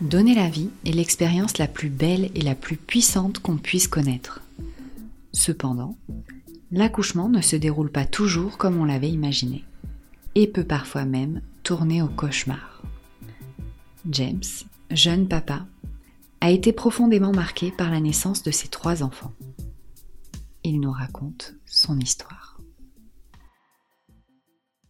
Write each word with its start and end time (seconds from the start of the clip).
Donner 0.00 0.34
la 0.34 0.48
vie 0.48 0.70
est 0.86 0.92
l'expérience 0.92 1.58
la 1.58 1.66
plus 1.66 1.90
belle 1.90 2.30
et 2.34 2.40
la 2.40 2.54
plus 2.54 2.76
puissante 2.76 3.38
qu'on 3.40 3.58
puisse 3.58 3.86
connaître. 3.86 4.40
Cependant, 5.32 5.96
l'accouchement 6.72 7.28
ne 7.28 7.42
se 7.42 7.54
déroule 7.54 7.92
pas 7.92 8.06
toujours 8.06 8.56
comme 8.56 8.78
on 8.78 8.86
l'avait 8.86 9.10
imaginé, 9.10 9.64
et 10.34 10.46
peut 10.46 10.64
parfois 10.64 11.04
même 11.04 11.42
tourner 11.64 12.00
au 12.00 12.08
cauchemar. 12.08 12.82
James, 14.08 14.42
jeune 14.90 15.28
papa, 15.28 15.66
a 16.40 16.50
été 16.50 16.72
profondément 16.72 17.32
marqué 17.32 17.70
par 17.70 17.90
la 17.90 18.00
naissance 18.00 18.42
de 18.42 18.50
ses 18.50 18.68
trois 18.68 19.02
enfants. 19.02 19.34
Il 20.64 20.80
nous 20.80 20.92
raconte 20.92 21.54
son 21.66 22.00
histoire. 22.00 22.59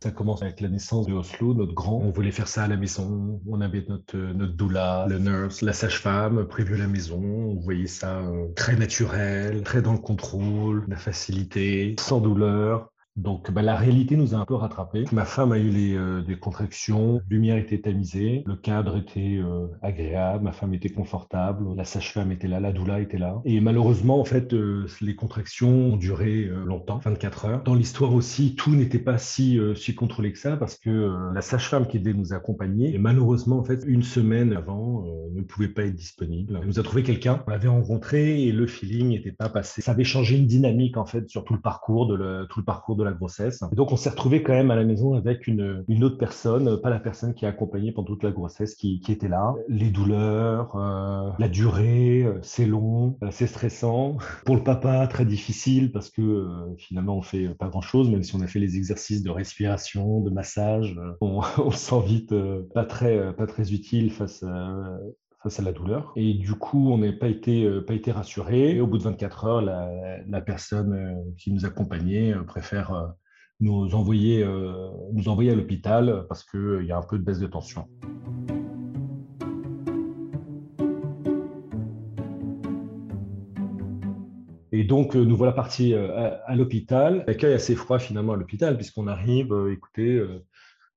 Ça 0.03 0.11
commence 0.11 0.41
avec 0.41 0.63
la 0.63 0.69
naissance 0.69 1.07
de 1.07 1.13
Oslo, 1.13 1.53
notre 1.53 1.75
grand. 1.75 1.99
On 1.99 2.11
voulait 2.11 2.31
faire 2.31 2.49
ça 2.49 2.65
à 2.65 2.69
la 2.69 2.79
maison. 2.79 3.43
On 3.47 3.61
avait 3.61 3.85
notre, 3.87 4.17
notre 4.17 4.55
doula, 4.55 5.07
le 5.11 5.19
nurse, 5.19 5.61
la 5.61 5.75
sage-femme 5.75 6.47
prévue 6.47 6.77
à 6.77 6.79
la 6.79 6.87
maison. 6.87 7.23
On 7.23 7.61
voyait 7.61 7.87
ça 7.87 8.21
euh, 8.21 8.49
très 8.57 8.77
naturel, 8.77 9.63
très 9.63 9.83
dans 9.83 9.93
le 9.93 9.99
contrôle, 9.99 10.87
la 10.89 10.97
facilité, 10.97 11.97
sans 12.01 12.23
douleur. 12.23 12.91
Donc 13.21 13.51
bah, 13.51 13.61
la 13.61 13.77
réalité 13.77 14.17
nous 14.17 14.35
a 14.35 14.39
un 14.39 14.47
peu 14.47 14.55
rattrapés. 14.55 15.05
Ma 15.13 15.27
femme 15.27 15.53
a 15.53 15.59
eu 15.59 15.69
les, 15.69 15.95
euh, 15.95 16.23
des 16.23 16.39
contractions, 16.39 17.21
lumière 17.29 17.59
était 17.59 17.81
tamisée, 17.81 18.43
le 18.47 18.57
cadre 18.57 18.97
était 18.97 19.39
euh, 19.39 19.67
agréable, 19.83 20.45
ma 20.45 20.53
femme 20.53 20.73
était 20.73 20.89
confortable, 20.89 21.67
la 21.77 21.85
sage-femme 21.85 22.33
était 22.33 22.49
là, 22.49 22.61
la 22.61 22.73
doula 22.73 23.01
était 23.01 23.19
là. 23.19 23.43
Et 23.45 23.61
malheureusement, 23.61 24.21
en 24.21 24.25
fait, 24.25 24.55
euh, 24.55 24.87
les 25.03 25.15
contractions 25.17 25.93
ont 25.93 25.97
duré 25.97 26.51
longtemps, 26.65 26.99
24 26.99 27.45
heures. 27.45 27.63
Dans 27.63 27.75
l'histoire 27.75 28.15
aussi, 28.15 28.55
tout 28.55 28.75
n'était 28.75 28.99
pas 28.99 29.19
si, 29.19 29.61
si 29.77 29.95
contrôlé 29.95 30.33
que 30.33 30.39
ça 30.39 30.57
parce 30.57 30.77
que 30.77 31.31
la 31.35 31.43
sage-femme 31.43 31.87
qui 31.87 32.01
devait 32.01 32.17
nous 32.17 32.33
accompagner, 32.33 32.95
et 32.95 32.99
malheureusement, 32.99 33.59
en 33.59 33.65
fait, 33.65 33.85
une 33.87 34.03
semaine 34.03 34.55
avant, 34.55 35.05
ne 35.35 35.43
pouvait 35.43 35.69
pas 35.69 35.85
être 35.85 35.95
disponible. 35.95 36.59
Elle 36.61 36.67
nous 36.67 36.79
a 36.79 36.83
trouvé 36.83 37.03
quelqu'un, 37.03 37.43
on 37.47 37.51
l'avait 37.51 37.69
rencontré 37.69 38.45
et 38.45 38.53
le 38.53 38.67
feeling 38.67 39.09
n'était 39.09 39.33
pas 39.33 39.49
passé. 39.49 39.83
Ça 39.83 39.93
avait 39.93 40.05
changé 40.05 40.37
une 40.37 40.47
dynamique, 40.47 40.97
en 40.97 41.07
fait, 41.07 41.29
sur 41.29 41.45
tout 41.45 41.55
le 41.55 41.61
parcours 41.61 42.07
de, 42.07 42.15
le, 42.15 42.47
tout 42.49 42.61
le 42.61 42.65
parcours 42.65 42.97
de 42.97 43.05
la 43.05 43.10
donc, 43.73 43.93
on 43.93 43.97
s'est 43.97 44.11
retrouvé 44.11 44.43
quand 44.43 44.53
même 44.53 44.71
à 44.71 44.77
la 44.77 44.85
maison 44.85 45.15
avec 45.15 45.47
une, 45.47 45.85
une 45.89 46.05
autre 46.05 46.19
personne, 46.19 46.81
pas 46.81 46.91
la 46.91 47.01
personne 47.01 47.35
qui 47.35 47.47
a 47.47 47.49
accompagné 47.49 47.93
pendant 47.93 48.07
toute 48.07 48.23
la 48.23 48.31
grossesse, 48.31 48.75
qui, 48.75 49.01
qui 49.01 49.13
était 49.13 49.29
là. 49.29 49.55
Les 49.69 49.91
douleurs, 49.91 50.77
euh, 50.77 51.31
la 51.39 51.49
durée, 51.49 52.23
euh, 52.23 52.39
c'est 52.43 52.67
long, 52.67 53.17
euh, 53.23 53.29
c'est 53.31 53.47
stressant. 53.47 54.17
Pour 54.45 54.57
le 54.57 54.63
papa, 54.63 55.07
très 55.07 55.25
difficile 55.25 55.93
parce 55.93 56.11
que 56.11 56.49
finalement, 56.79 57.17
on 57.17 57.23
fait 57.23 57.49
pas 57.55 57.69
grand 57.69 57.81
chose, 57.81 58.11
même 58.11 58.23
si 58.23 58.35
on 58.35 58.41
a 58.41 58.47
fait 58.47 58.59
les 58.59 58.77
exercices 58.77 59.23
de 59.23 59.31
respiration, 59.31 60.21
de 60.21 60.31
massage, 60.31 60.99
on, 61.21 61.41
on 61.59 61.71
se 61.71 61.79
sent 61.79 62.03
vite 62.05 62.35
pas 62.75 62.85
très, 62.85 63.35
pas 63.35 63.47
très 63.47 63.73
utile 63.73 64.11
face 64.11 64.43
à 64.43 64.99
face 65.43 65.59
à 65.59 65.63
la 65.63 65.73
douleur. 65.73 66.13
Et 66.17 66.35
du 66.35 66.55
coup, 66.55 66.93
on 66.93 66.99
n'a 66.99 67.13
pas 67.13 67.29
été, 67.29 67.65
euh, 67.65 67.81
pas 67.81 67.95
été 67.95 68.13
rassuré. 68.13 68.77
Et 68.77 68.81
au 68.81 68.87
bout 68.87 68.99
de 68.99 69.05
24 69.05 69.45
heures, 69.45 69.63
la, 69.63 70.41
personne 70.41 70.93
euh, 70.93 71.15
qui 71.39 71.53
nous 71.53 71.65
accompagnait 71.65 72.35
euh, 72.35 72.43
préfère 72.43 73.15
nous 73.61 73.95
envoyer, 73.95 74.43
nous 75.13 75.29
envoyer 75.29 75.51
à 75.51 75.55
l'hôpital 75.55 76.25
parce 76.31 76.45
qu'il 76.45 76.83
y 76.87 76.93
a 76.93 76.97
un 76.97 77.03
peu 77.03 77.19
de 77.19 77.23
baisse 77.23 77.41
de 77.41 77.47
tension. 77.47 77.87
Et 84.73 84.85
donc, 84.85 85.15
nous 85.15 85.37
voilà 85.37 85.53
partis 85.53 85.93
à, 85.93 86.41
à 86.47 86.55
l'hôpital. 86.55 87.23
L'accueil 87.27 87.53
assez 87.53 87.75
froid 87.75 87.99
finalement 87.99 88.33
à 88.33 88.37
l'hôpital, 88.37 88.79
puisqu'on 88.79 89.07
arrive, 89.07 89.55
écoutez, 89.71 90.27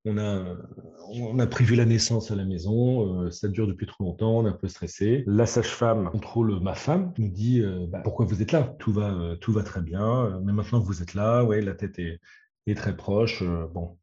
on 0.05 1.39
a, 1.39 1.47
prévu 1.47 1.75
la 1.75 1.85
naissance 1.85 2.31
à 2.31 2.35
la 2.35 2.45
maison, 2.45 3.23
euh, 3.23 3.31
ça 3.31 3.47
dure 3.47 3.67
depuis 3.67 3.85
trop 3.85 4.03
longtemps, 4.03 4.39
on 4.39 4.45
est 4.45 4.49
un 4.49 4.53
peu 4.53 4.67
stressé. 4.67 5.23
La 5.27 5.45
sage-femme 5.45 6.09
contrôle 6.11 6.59
ma 6.61 6.75
femme, 6.75 7.13
nous 7.17 7.29
dit 7.29 7.61
euh, 7.61 7.85
bah, 7.87 8.01
pourquoi 8.03 8.25
vous 8.25 8.41
êtes 8.41 8.51
là? 8.51 8.75
Tout 8.79 8.91
va, 8.91 9.13
euh, 9.13 9.35
tout 9.35 9.53
va 9.53 9.63
très 9.63 9.81
bien, 9.81 10.41
mais 10.43 10.51
maintenant 10.51 10.81
que 10.81 10.85
vous 10.85 11.01
êtes 11.01 11.13
là, 11.13 11.43
ouais, 11.43 11.61
la 11.61 11.73
tête 11.73 11.99
est, 11.99 12.19
est 12.67 12.75
très 12.75 12.95
proche. 12.95 13.43
bon, 13.73 13.97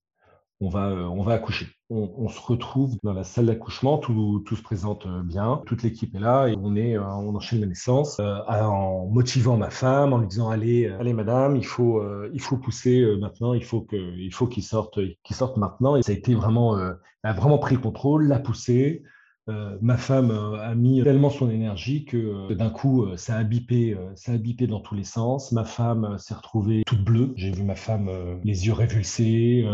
on 0.60 0.68
va, 0.68 0.90
euh, 0.90 1.04
on 1.04 1.22
va 1.22 1.34
accoucher. 1.34 1.68
On, 1.92 2.28
se 2.28 2.40
retrouve 2.40 2.96
dans 3.02 3.12
la 3.12 3.24
salle 3.24 3.46
d'accouchement, 3.46 3.98
tout, 3.98 4.44
se 4.46 4.62
présente 4.62 5.06
euh, 5.06 5.22
bien, 5.24 5.60
toute 5.66 5.82
l'équipe 5.82 6.14
est 6.14 6.20
là 6.20 6.46
et 6.46 6.54
on 6.56 6.76
est, 6.76 6.96
euh, 6.96 7.04
on 7.04 7.34
enchaîne 7.34 7.60
la 7.60 7.66
naissance 7.66 8.20
en 8.20 9.06
motivant 9.06 9.56
ma 9.56 9.70
femme, 9.70 10.12
en 10.12 10.18
lui 10.18 10.28
disant 10.28 10.50
allez, 10.50 10.86
allez 10.86 11.14
madame, 11.14 11.56
il 11.56 11.66
faut, 11.66 12.00
il 12.32 12.40
faut 12.40 12.58
pousser 12.58 13.04
maintenant, 13.18 13.54
il 13.54 13.64
faut 13.64 13.80
que, 13.80 13.96
il 13.96 14.32
faut 14.32 14.46
qu'il 14.46 14.62
sorte, 14.62 15.00
qu'il 15.24 15.34
sorte 15.34 15.56
maintenant. 15.56 15.96
Et 15.96 16.02
ça 16.02 16.12
a 16.12 16.14
été 16.14 16.34
vraiment, 16.34 16.76
a 16.76 17.32
vraiment 17.32 17.58
pris 17.58 17.74
le 17.74 17.80
contrôle, 17.80 18.28
l'a 18.28 18.38
poussé. 18.38 19.02
Euh, 19.48 19.76
ma 19.80 19.96
femme 19.96 20.30
euh, 20.30 20.60
a 20.60 20.74
mis 20.74 21.02
tellement 21.02 21.30
son 21.30 21.50
énergie 21.50 22.04
que 22.04 22.16
euh, 22.16 22.54
d'un 22.54 22.70
coup, 22.70 23.06
ça 23.16 23.36
a 23.36 23.42
bipé, 23.42 23.96
ça 24.14 24.32
a 24.32 24.36
bipé 24.36 24.66
dans 24.66 24.80
tous 24.80 24.94
les 24.94 25.04
sens. 25.04 25.52
Ma 25.52 25.64
femme 25.64 26.16
s'est 26.18 26.34
retrouvée 26.34 26.82
toute 26.86 27.02
bleue. 27.02 27.32
J'ai 27.36 27.50
vu 27.50 27.62
ma 27.62 27.74
femme 27.74 28.10
les 28.44 28.66
yeux 28.66 28.72
révulsés, 28.72 29.64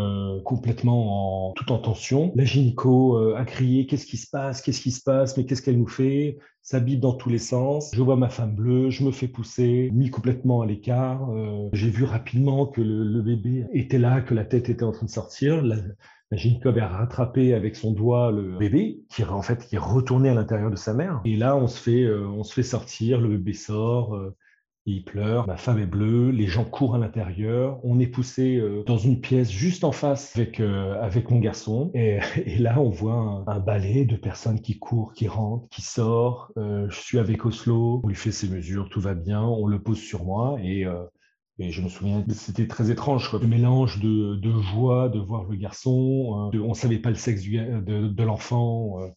complètement 0.45 1.49
en 1.49 1.53
tout 1.53 1.73
en 1.73 1.79
tension. 1.79 2.33
La 2.37 2.45
gynéco 2.45 3.17
a 3.35 3.45
crié 3.45 3.87
"Qu'est-ce 3.87 4.07
qui 4.07 4.17
se 4.17 4.29
passe? 4.31 4.63
Qu'est-ce 4.63 4.81
qui 4.81 4.91
se 4.91 5.03
passe? 5.03 5.37
Mais 5.37 5.45
qu'est-ce 5.45 5.63
qu'elle 5.63 5.79
nous 5.79 5.89
fait? 5.89 6.39
Ça 6.63 6.81
bip 6.81 7.01
dans 7.01 7.15
tous 7.15 7.29
les 7.29 7.39
sens. 7.39 7.91
Je 7.95 8.03
vois 8.03 8.17
ma 8.17 8.29
femme 8.29 8.55
bleue, 8.55 8.91
je 8.91 9.05
me 9.05 9.13
fais 9.13 9.29
pousser, 9.29 9.91
mis 9.93 10.11
complètement 10.11 10.63
à 10.63 10.67
l'écart. 10.67 11.29
J'ai 11.73 11.91
vu 11.91 12.05
rapidement 12.05 12.67
que 12.67 12.81
le, 12.81 13.23
bébé 13.23 13.67
était 13.73 13.99
là, 13.99 14.21
que 14.21 14.35
la 14.35 14.45
tête 14.45 14.69
était 14.69 14.85
en 14.85 14.93
train 14.93 15.07
de 15.07 15.11
sortir. 15.11 15.63
Gynécologue 16.33 16.81
a 16.81 16.89
rattrapé 16.89 17.55
avec 17.55 17.77
son 17.77 17.93
doigt 17.93 18.33
le 18.33 18.59
bébé, 18.59 19.05
qui 19.09 19.23
en 19.23 19.43
fait 19.43 19.67
qui 19.67 19.77
est 19.77 19.79
retourné 19.79 20.29
à 20.29 20.35
l'intérieur 20.35 20.71
de 20.71 20.77
sa 20.77 20.93
mère. 20.93 21.21
Et 21.25 21.37
là, 21.37 21.57
on 21.57 21.69
se 21.69 21.81
fait, 21.81 22.03
euh, 22.03 22.27
on 22.27 22.43
se 22.43 22.53
fait 22.53 22.65
sortir, 22.65 23.21
le 23.21 23.29
bébé 23.29 23.53
sort, 23.53 24.15
euh, 24.15 24.35
il 24.89 25.05
pleure, 25.05 25.49
ma 25.49 25.57
femme 25.57 25.79
est 25.79 25.87
bleue, 25.87 26.31
les 26.31 26.47
gens 26.47 26.65
courent 26.65 26.95
à 26.95 26.99
l'intérieur. 26.99 27.81
On 27.85 27.99
est 27.99 28.07
poussé 28.07 28.57
euh, 28.57 28.85
dans 28.87 28.99
une 28.99 29.21
pièce 29.21 29.51
juste 29.51 29.83
en 29.83 29.91
face 29.91 30.37
avec, 30.37 30.61
avec 30.61 31.31
mon 31.31 31.39
garçon. 31.39 31.91
Et, 31.95 32.19
là, 32.59 32.81
on 32.81 32.91
voit 32.91 33.45
un, 33.47 33.59
balai 33.61 34.05
de 34.05 34.17
personnes 34.17 34.61
qui 34.61 34.79
courent, 34.79 35.13
qui 35.13 35.27
rentrent, 35.29 35.69
qui 35.71 35.83
sortent. 35.83 36.53
je 36.57 36.97
suis 36.97 37.19
avec 37.19 37.45
Oslo, 37.45 38.01
on 38.05 38.09
lui 38.09 38.15
fait 38.15 38.33
ses 38.33 38.49
mesures, 38.49 38.89
tout 38.89 39.01
va 39.01 39.15
bien, 39.15 39.43
on 39.43 39.67
le 39.67 39.81
pose 39.81 39.99
sur 39.99 40.25
moi 40.25 40.57
et 40.63 40.87
et 41.59 41.71
je 41.71 41.81
me 41.81 41.89
souviens, 41.89 42.25
c'était 42.31 42.67
très 42.67 42.91
étrange, 42.91 43.31
quoi. 43.31 43.39
le 43.39 43.47
mélange 43.47 43.99
de, 44.01 44.37
de, 44.37 44.61
joie 44.61 45.09
de 45.09 45.19
voir 45.19 45.45
le 45.45 45.57
garçon. 45.57 46.51
Euh, 46.53 46.59
on 46.61 46.75
savait 46.75 46.99
pas 46.99 47.09
le 47.09 47.17
sexe 47.17 47.43
de, 47.45 48.09
de 48.09 48.23
l'enfant. 48.23 49.01
Euh, 49.01 49.09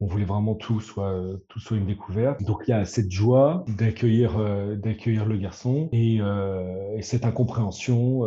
on 0.00 0.06
voulait 0.06 0.24
vraiment 0.24 0.56
tout 0.56 0.80
soit 0.80 1.22
tout 1.48 1.60
soit 1.60 1.76
une 1.76 1.86
découverte. 1.86 2.42
Donc 2.42 2.64
il 2.66 2.72
y 2.72 2.74
a 2.74 2.84
cette 2.84 3.12
joie 3.12 3.64
d'accueillir 3.68 4.36
euh, 4.38 4.74
d'accueillir 4.74 5.24
le 5.24 5.36
garçon 5.38 5.88
et, 5.92 6.16
et 6.16 7.02
cette 7.02 7.24
incompréhension, 7.24 8.22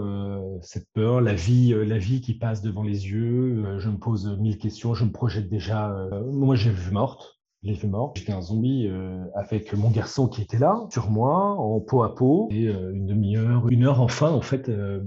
cette 0.62 0.88
peur, 0.94 1.20
la 1.20 1.34
vie 1.34 1.76
la 1.86 1.98
vie 1.98 2.22
qui 2.22 2.36
passe 2.36 2.62
devant 2.62 2.84
les 2.84 3.10
yeux. 3.10 3.80
je 3.80 3.90
me 3.90 3.98
pose 3.98 4.38
mille 4.40 4.58
questions, 4.58 4.94
je 4.96 5.04
me 5.04 5.12
projette 5.12 5.50
déjà. 5.50 5.94
moi 6.32 6.56
j'ai 6.56 6.72
vu 6.72 6.92
morte 6.92 7.37
j'ai 7.68 7.74
vu 7.74 7.88
mort. 7.88 8.14
J'étais 8.16 8.32
un 8.32 8.42
zombie 8.42 8.88
euh, 8.88 9.24
avec 9.36 9.74
mon 9.74 9.90
garçon 9.92 10.28
qui 10.28 10.42
était 10.42 10.58
là, 10.58 10.88
sur 10.90 11.10
moi, 11.10 11.56
en 11.60 11.80
peau 11.80 12.04
à 12.04 12.16
peau. 12.16 12.48
Et 12.52 12.68
euh, 12.68 12.94
une 12.94 13.06
demi-heure, 13.06 13.68
une 13.70 13.86
heure 13.86 14.02
enfin, 14.02 14.32
en 14.32 14.42
fait, 14.42 14.70
euh, 14.70 15.02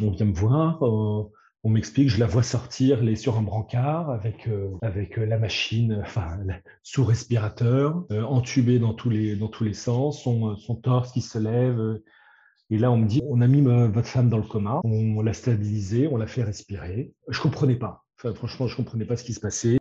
on 0.00 0.10
vient 0.10 0.26
me 0.26 0.34
voir. 0.34 0.82
on 0.82 1.68
m'explique, 1.68 2.08
je 2.08 2.18
la 2.18 2.26
vois 2.26 2.42
sortir 2.42 3.02
les, 3.02 3.16
sur 3.16 3.36
un 3.36 3.42
brancard 3.42 4.10
avec, 4.10 4.48
avec 4.80 5.16
la 5.16 5.38
machine, 5.38 6.00
enfin, 6.02 6.38
sous 6.82 7.04
respirateur, 7.04 8.04
entubée 8.10 8.78
dans 8.78 8.94
tous 8.94 9.10
les, 9.10 9.36
dans 9.36 9.48
tous 9.48 9.64
les 9.64 9.74
sens, 9.74 10.22
son, 10.22 10.56
son 10.56 10.76
torse 10.76 11.12
qui 11.12 11.20
se 11.20 11.38
lève. 11.38 12.00
Et 12.70 12.78
là, 12.78 12.90
on 12.90 12.96
me 12.96 13.06
dit, 13.06 13.20
on 13.28 13.42
a 13.42 13.46
mis 13.46 13.60
votre 13.60 14.08
femme 14.08 14.30
dans 14.30 14.38
le 14.38 14.44
coma, 14.44 14.80
on 14.84 15.20
l'a 15.20 15.34
stabilisée, 15.34 16.08
on 16.08 16.16
l'a 16.16 16.26
fait 16.26 16.42
respirer. 16.42 17.12
Je 17.28 17.38
comprenais 17.38 17.76
pas. 17.76 18.06
Enfin, 18.18 18.32
franchement, 18.34 18.66
je 18.66 18.76
comprenais 18.76 19.04
pas 19.04 19.16
ce 19.16 19.24
qui 19.24 19.34
se 19.34 19.40
passait. 19.40 19.78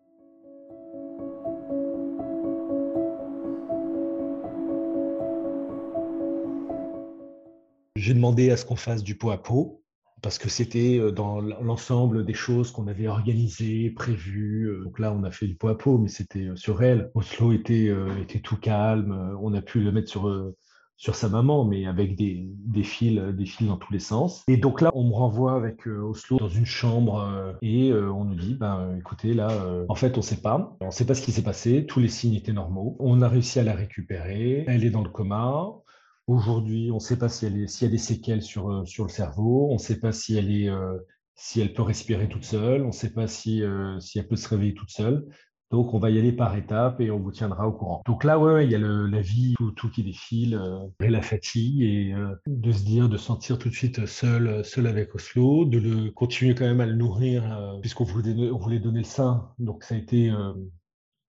J'ai 8.01 8.15
demandé 8.15 8.49
à 8.49 8.57
ce 8.57 8.65
qu'on 8.65 8.75
fasse 8.75 9.03
du 9.03 9.15
pot 9.15 9.29
à 9.29 9.37
pot 9.37 9.83
parce 10.23 10.39
que 10.39 10.49
c'était 10.49 11.11
dans 11.11 11.39
l'ensemble 11.39 12.25
des 12.25 12.33
choses 12.33 12.71
qu'on 12.71 12.87
avait 12.87 13.07
organisées, 13.07 13.91
prévues. 13.91 14.71
Donc 14.83 14.97
là, 14.97 15.13
on 15.13 15.23
a 15.23 15.29
fait 15.29 15.47
du 15.47 15.55
pot 15.55 15.67
à 15.67 15.77
pot, 15.77 15.97
mais 15.99 16.07
c'était 16.07 16.49
sur 16.55 16.81
elle. 16.81 17.11
Oslo 17.13 17.51
était, 17.51 17.91
était 18.19 18.39
tout 18.39 18.57
calme. 18.57 19.37
On 19.41 19.53
a 19.53 19.61
pu 19.61 19.81
le 19.81 19.91
mettre 19.91 20.09
sur 20.09 20.53
sur 21.01 21.15
sa 21.15 21.29
maman, 21.29 21.65
mais 21.65 21.87
avec 21.87 22.15
des, 22.15 22.45
des, 22.45 22.83
fils, 22.83 23.19
des 23.19 23.45
fils 23.47 23.67
dans 23.67 23.77
tous 23.77 23.91
les 23.91 23.99
sens. 23.99 24.43
Et 24.47 24.55
donc 24.55 24.81
là, 24.81 24.91
on 24.93 25.05
me 25.05 25.13
renvoie 25.13 25.55
avec 25.55 25.87
euh, 25.87 25.99
Oslo 26.03 26.37
dans 26.37 26.47
une 26.47 26.67
chambre 26.67 27.23
euh, 27.23 27.53
et 27.63 27.89
euh, 27.89 28.11
on 28.11 28.23
nous 28.23 28.35
dit, 28.35 28.53
ben, 28.53 28.95
écoutez, 28.99 29.33
là, 29.33 29.49
en 29.89 29.95
fait, 29.95 30.13
on 30.13 30.19
ne 30.19 30.25
sait 30.25 30.41
pas. 30.41 30.77
On 30.79 30.85
ne 30.85 30.91
sait 30.91 31.07
pas 31.07 31.15
ce 31.15 31.23
qui 31.23 31.31
s'est 31.31 31.41
passé. 31.41 31.87
Tous 31.87 31.99
les 31.99 32.07
signes 32.07 32.35
étaient 32.35 32.53
normaux. 32.53 32.97
On 32.99 33.23
a 33.23 33.27
réussi 33.27 33.59
à 33.59 33.63
la 33.63 33.73
récupérer. 33.73 34.63
Elle 34.67 34.85
est 34.85 34.91
dans 34.91 35.01
le 35.01 35.09
coma. 35.09 35.71
Aujourd'hui, 36.27 36.91
on 36.91 36.95
ne 36.95 36.99
sait 36.99 37.17
pas 37.17 37.29
si 37.29 37.45
elle 37.45 37.67
s'il 37.67 37.87
y 37.87 37.89
a 37.89 37.91
des 37.91 37.97
séquelles 37.97 38.41
sur, 38.41 38.87
sur 38.87 39.05
le 39.05 39.09
cerveau. 39.09 39.67
On 39.69 39.73
ne 39.73 39.79
sait 39.79 39.99
pas 39.99 40.11
si 40.11 40.37
elle 40.37 40.51
est, 40.51 40.69
si 41.35 41.61
elle 41.61 41.73
peut 41.73 41.81
respirer 41.81 42.29
toute 42.29 42.45
seule. 42.45 42.83
On 42.83 42.87
ne 42.87 42.91
sait 42.91 43.11
pas 43.11 43.27
si, 43.27 43.63
si 43.99 44.19
elle 44.19 44.27
peut 44.27 44.35
se 44.35 44.47
réveiller 44.47 44.73
toute 44.73 44.91
seule. 44.91 45.27
Donc, 45.71 45.93
on 45.93 45.99
va 45.99 46.09
y 46.09 46.19
aller 46.19 46.33
par 46.33 46.57
étapes 46.57 46.99
et 46.99 47.11
on 47.11 47.19
vous 47.19 47.31
tiendra 47.31 47.65
au 47.65 47.71
courant. 47.71 48.03
Donc 48.05 48.25
là, 48.25 48.37
ouais, 48.37 48.65
il 48.65 48.71
y 48.71 48.75
a 48.75 48.77
la 48.77 49.21
vie, 49.21 49.55
tout, 49.77 49.89
qui 49.89 50.03
défile, 50.03 50.55
euh, 50.55 50.85
et 51.01 51.09
la 51.09 51.21
fatigue, 51.21 51.81
et 51.81 52.13
euh, 52.13 52.35
de 52.45 52.71
se 52.73 52.83
dire, 52.83 53.07
de 53.07 53.15
sentir 53.15 53.57
tout 53.57 53.69
de 53.69 53.73
suite 53.73 54.05
seul, 54.05 54.65
seul 54.65 54.85
avec 54.85 55.15
Oslo, 55.15 55.63
de 55.63 55.79
le 55.79 56.11
continuer 56.11 56.55
quand 56.55 56.65
même 56.65 56.81
à 56.81 56.85
le 56.85 56.95
nourrir, 56.95 57.43
euh, 57.57 57.79
puisqu'on 57.79 58.03
voulait, 58.03 58.49
voulait 58.51 58.79
donner 58.79 58.99
le 58.99 59.05
sein. 59.05 59.49
Donc, 59.59 59.85
ça 59.85 59.95
a 59.95 59.97
été 59.97 60.29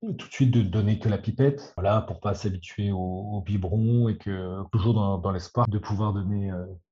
tout 0.03 0.29
de 0.29 0.33
suite 0.33 0.51
de 0.51 0.63
donner 0.63 0.99
que 0.99 1.09
la 1.09 1.19
pipette, 1.19 1.73
voilà, 1.77 2.03
pour 2.03 2.21
pas 2.21 2.35
s'habituer 2.35 2.91
au, 2.93 3.43
biberon 3.47 4.09
et 4.09 4.17
que 4.17 4.63
toujours 4.73 4.95
dans, 4.95 5.31
l'espoir 5.33 5.69
de 5.69 5.79
pouvoir 5.79 6.13
donner, 6.13 6.51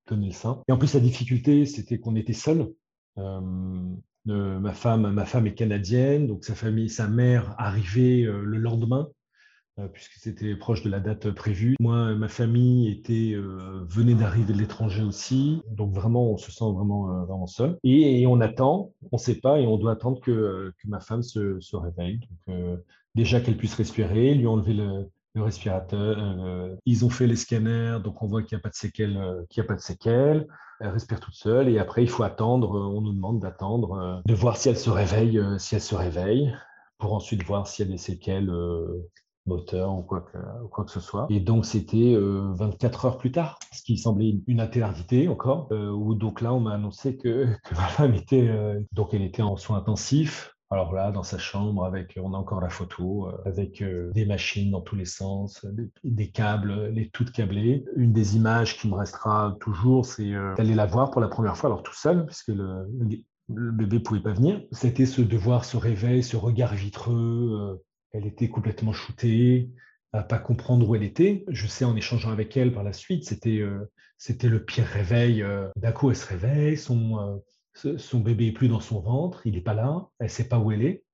donner 0.09 0.27
le 0.29 0.33
sein. 0.33 0.63
Et 0.69 0.73
en 0.73 0.79
plus, 0.79 0.95
la 0.95 1.01
difficulté, 1.01 1.67
c'était 1.67 1.99
qu'on 1.99 2.17
était 2.17 2.33
seul 2.33 2.73
ma, 4.27 4.73
femme, 4.73 5.11
ma 5.11 5.25
femme 5.25 5.47
est 5.47 5.55
canadienne, 5.55 6.27
donc 6.27 6.45
sa 6.45 6.55
famille, 6.55 6.89
sa 6.89 7.09
mère 7.09 7.55
arrivait 7.59 8.23
euh, 8.23 8.43
le 8.43 8.59
lendemain, 8.59 9.09
euh, 9.79 9.89
puisque 9.89 10.13
c'était 10.15 10.55
proche 10.57 10.83
de 10.83 10.91
la 10.91 11.01
date 11.01 11.31
prévue. 11.31 11.77
Moi, 11.81 12.15
ma 12.15 12.29
famille 12.29 12.89
était, 12.89 13.33
euh, 13.35 13.85
venait 13.89 14.15
d'arriver 14.15 14.53
de 14.53 14.59
l'étranger 14.59 15.03
aussi, 15.03 15.63
donc 15.71 15.93
vraiment, 15.95 16.33
on 16.33 16.37
se 16.37 16.51
sent 16.51 16.73
vraiment, 16.73 17.25
vraiment 17.25 17.47
seul. 17.47 17.79
Et, 17.85 18.27
on 18.27 18.41
attend, 18.41 18.93
on 19.13 19.17
ne 19.17 19.21
sait 19.21 19.41
pas, 19.41 19.59
et 19.61 19.67
on 19.67 19.77
doit 19.77 19.93
attendre 19.93 20.21
que, 20.21 20.73
que 20.79 20.89
ma 20.89 21.01
femme 21.01 21.23
se, 21.23 21.77
réveille. 21.77 22.21
Déjà 23.15 23.41
qu'elle 23.41 23.57
puisse 23.57 23.75
respirer, 23.75 24.35
lui 24.35 24.47
enlever 24.47 24.75
le, 24.75 25.11
le 25.35 25.43
respirateur. 25.43 26.17
Euh, 26.19 26.75
ils 26.87 27.05
ont 27.05 27.11
fait 27.11 27.27
les 27.27 27.37
scanners, 27.37 27.99
donc 28.03 28.23
on 28.23 28.27
voit 28.27 28.43
qu'il 28.43 28.57
n'y 28.57 28.61
a 28.61 28.63
pas 28.63 28.71
de 28.71 28.75
séquelles. 28.75 29.17
Euh, 29.17 29.43
qu'il 29.49 29.63
a 29.63 29.67
pas 29.67 29.75
de 29.75 29.81
séquelles. 29.81 30.47
Elle 30.81 30.89
respire 30.89 31.21
toute 31.21 31.35
seule 31.35 31.69
et 31.69 31.79
après 31.79 32.03
il 32.03 32.09
faut 32.09 32.23
attendre. 32.23 32.77
Euh, 32.77 32.87
on 32.87 33.01
nous 33.01 33.13
demande 33.13 33.41
d'attendre, 33.41 34.23
de 34.25 34.35
voir 34.35 34.57
si 34.57 34.69
elle 34.69 34.79
se 34.79 34.91
réveille, 34.91 35.41
si 35.59 35.75
elle 35.75 35.81
se 35.81 35.95
réveille, 35.95 36.55
pour 36.99 37.15
ensuite 37.15 37.43
voir 37.45 37.67
s'il 37.67 37.87
y 37.87 37.89
a 37.89 37.93
des 37.93 37.99
séquelles 37.99 38.53
moteurs 39.47 39.93
ou 39.93 40.03
quoi 40.03 40.23
que, 40.23 40.91
ce 40.91 41.01
soit. 41.01 41.27
Et 41.29 41.41
donc 41.41 41.67
c'était 41.67 42.17
24 42.17 43.05
heures 43.05 43.19
plus 43.19 43.33
tard, 43.33 43.59
ce 43.73 43.83
qui 43.83 43.99
semblait 43.99 44.41
une 44.47 44.61
éternité 44.61 45.29
encore. 45.29 45.71
où 45.71 46.15
donc 46.15 46.41
là 46.41 46.55
on 46.55 46.61
m'a 46.61 46.73
annoncé 46.73 47.17
que, 47.17 47.47
que, 47.65 47.75
ma 47.75 47.87
femme 47.89 48.15
était 48.15 48.51
donc 48.93 49.13
elle 49.13 49.23
était 49.23 49.43
en 49.43 49.57
soins 49.57 49.79
intensifs 49.79 50.55
alors 50.73 50.93
là, 50.93 51.11
dans 51.11 51.25
sa 51.25 51.37
chambre, 51.37 51.85
avec, 51.85 52.17
on 52.23 52.33
a 52.33 52.37
encore 52.37 52.61
la 52.61 52.69
photo, 52.69 53.27
euh, 53.27 53.33
avec 53.45 53.83
euh, 53.83 54.13
des 54.13 54.25
machines 54.25 54.71
dans 54.71 54.81
tous 54.81 54.95
les 54.95 55.05
sens, 55.05 55.67
des, 56.05 56.31
câbles, 56.31 56.91
les 56.91 57.11
toutes 57.11 57.33
câblées. 57.33 57.85
Une 57.97 58.13
des 58.13 58.37
images 58.37 58.79
qui 58.79 58.89
me 58.89 58.95
restera 58.95 59.57
toujours, 59.61 60.07
c'est 60.07 60.33
euh, 60.33 60.55
d'aller 60.55 60.77
la 60.77 60.87
voir 60.87 61.11
pour 61.11 61.21
la 61.21 61.27
première 61.27 61.57
fois, 61.57 61.71
alors 61.71 61.83
tout 61.83 61.95
seul, 61.95 62.25
puisque 62.25 62.49
le, 62.49 62.87
le 63.53 63.73
bébé 63.73 63.99
pouvait 63.99 64.23
pas 64.23 64.33
venir. 64.33 64.63
C'était 64.71 65.07
ce 65.07 65.23
devoir, 65.23 65.65
ce 65.65 65.77
réveil, 65.77 66.23
ce 66.23 66.37
regard 66.37 66.75
vitreux. 66.75 67.83
elle 68.13 68.27
était 68.27 68.49
complètement 68.49 68.93
shootée, 68.93 69.73
à 70.13 70.23
pas 70.23 70.39
comprendre 70.39 70.89
où 70.89 70.95
elle 70.95 71.03
était. 71.03 71.45
Je 71.49 71.67
sais 71.67 71.85
en 71.85 71.97
échangeant 71.97 72.31
avec 72.31 72.57
elle 72.57 72.73
par 72.73 72.85
la 72.85 72.93
suite, 72.93 73.25
c'était 73.25 73.61
c'était 74.19 74.49
le 74.49 74.65
pire 74.65 74.85
réveil. 74.85 75.45
D'un 75.77 75.93
coup, 75.93 76.11
elle 76.11 76.17
se 76.17 76.29
réveille, 76.29 76.77
son 76.77 77.41
son 77.75 78.21
bébé 78.21 78.49
est 78.49 78.53
plus 78.53 78.69
dans 78.69 78.81
son 78.81 79.01
ventre, 79.01 79.47
il 79.47 79.55
n'est 79.55 79.61
pas 79.61 79.75
là, 79.75 80.09
elle 80.19 80.27
ne 80.27 80.31
sait 80.31 80.49
pas 80.49 80.59
où 80.59 80.73
elle 80.73 80.83
est, 80.83 81.05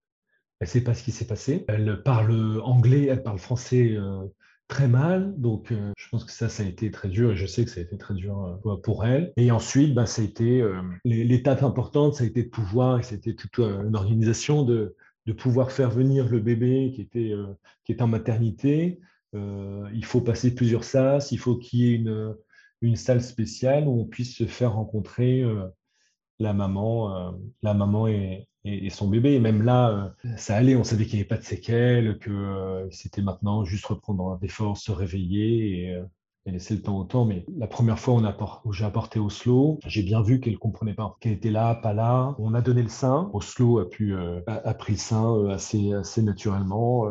elle 0.60 0.66
ne 0.66 0.70
sait 0.70 0.80
pas 0.82 0.94
ce 0.94 1.02
qui 1.02 1.12
s'est 1.12 1.26
passé. 1.26 1.64
Elle 1.68 2.02
parle 2.02 2.60
anglais, 2.62 3.06
elle 3.06 3.22
parle 3.22 3.38
français 3.38 3.94
euh, 3.96 4.24
très 4.68 4.88
mal, 4.88 5.34
donc 5.36 5.70
euh, 5.70 5.92
je 5.96 6.08
pense 6.08 6.24
que 6.24 6.32
ça, 6.32 6.48
ça 6.48 6.62
a 6.62 6.66
été 6.66 6.90
très 6.90 7.08
dur 7.08 7.32
et 7.32 7.36
je 7.36 7.46
sais 7.46 7.64
que 7.64 7.70
ça 7.70 7.80
a 7.80 7.82
été 7.82 7.98
très 7.98 8.14
dur 8.14 8.58
euh, 8.64 8.76
pour 8.76 9.04
elle. 9.04 9.32
Et 9.36 9.50
ensuite, 9.50 9.94
bah, 9.94 10.06
ça 10.06 10.22
a 10.22 10.24
été 10.24 10.64
l'étape 11.04 11.62
importante, 11.62 12.14
ça 12.14 12.24
a 12.24 12.26
été 12.26 12.42
de 12.42 12.48
pouvoir, 12.48 13.04
c'était 13.04 13.34
toute 13.34 13.58
une 13.58 13.96
organisation 13.96 14.62
de, 14.62 14.96
pouvoir 15.36 15.72
faire 15.72 15.90
venir 15.90 16.28
le 16.28 16.38
bébé 16.38 16.92
qui 16.94 17.02
était, 17.02 17.32
qui 17.84 17.96
en 18.00 18.06
maternité. 18.06 19.00
il 19.34 20.04
faut 20.04 20.20
passer 20.20 20.54
plusieurs 20.54 20.84
sas, 20.84 21.32
il 21.32 21.38
faut 21.38 21.56
qu'il 21.56 21.80
y 21.80 21.94
ait 21.94 22.04
une 22.80 22.96
salle 22.96 23.22
spéciale 23.22 23.88
où 23.88 24.00
on 24.00 24.04
puisse 24.04 24.36
se 24.36 24.46
faire 24.46 24.74
rencontrer 24.74 25.44
la 26.38 26.52
maman, 26.52 27.14
euh, 27.14 27.30
la 27.62 27.74
maman 27.74 28.08
et, 28.08 28.48
son 28.90 29.08
bébé. 29.08 29.34
Et 29.34 29.40
même 29.40 29.62
là, 29.62 30.12
euh, 30.24 30.36
ça 30.36 30.56
allait, 30.56 30.74
on 30.74 30.82
savait 30.82 31.04
qu'il 31.04 31.14
n'y 31.14 31.20
avait 31.20 31.28
pas 31.28 31.36
de 31.36 31.44
séquelles, 31.44 32.18
que 32.18 32.30
euh, 32.30 32.90
c'était 32.90 33.22
maintenant 33.22 33.64
juste 33.64 33.86
reprendre 33.86 34.38
des 34.40 34.48
forces, 34.48 34.82
se 34.82 34.92
réveiller 34.92 35.84
et, 35.84 36.02
laisser 36.46 36.76
le 36.76 36.82
temps 36.82 36.98
au 36.98 37.04
temps. 37.04 37.24
Mais 37.24 37.44
la 37.56 37.66
première 37.66 37.98
fois 37.98 38.20
où, 38.64 38.72
j'ai 38.72 38.84
apporté 38.84 39.18
Oslo, 39.18 39.80
j'ai 39.86 40.02
bien 40.02 40.22
vu 40.22 40.40
qu'elle 40.40 40.52
ne 40.52 40.58
comprenait 40.58 40.94
pas, 40.94 41.16
qu'elle 41.20 41.32
était 41.32 41.50
là, 41.50 41.74
pas 41.74 41.92
là. 41.92 42.36
On 42.38 42.54
a 42.54 42.60
donné 42.60 42.82
le 42.82 42.88
sein. 42.88 43.30
Oslo 43.32 43.80
a, 43.80 43.88
pu, 43.88 44.14
a, 44.46 44.74
pris 44.74 44.92
le 44.92 44.98
sein 44.98 45.48
assez, 45.48 45.92
assez 45.92 46.22
naturellement. 46.22 47.04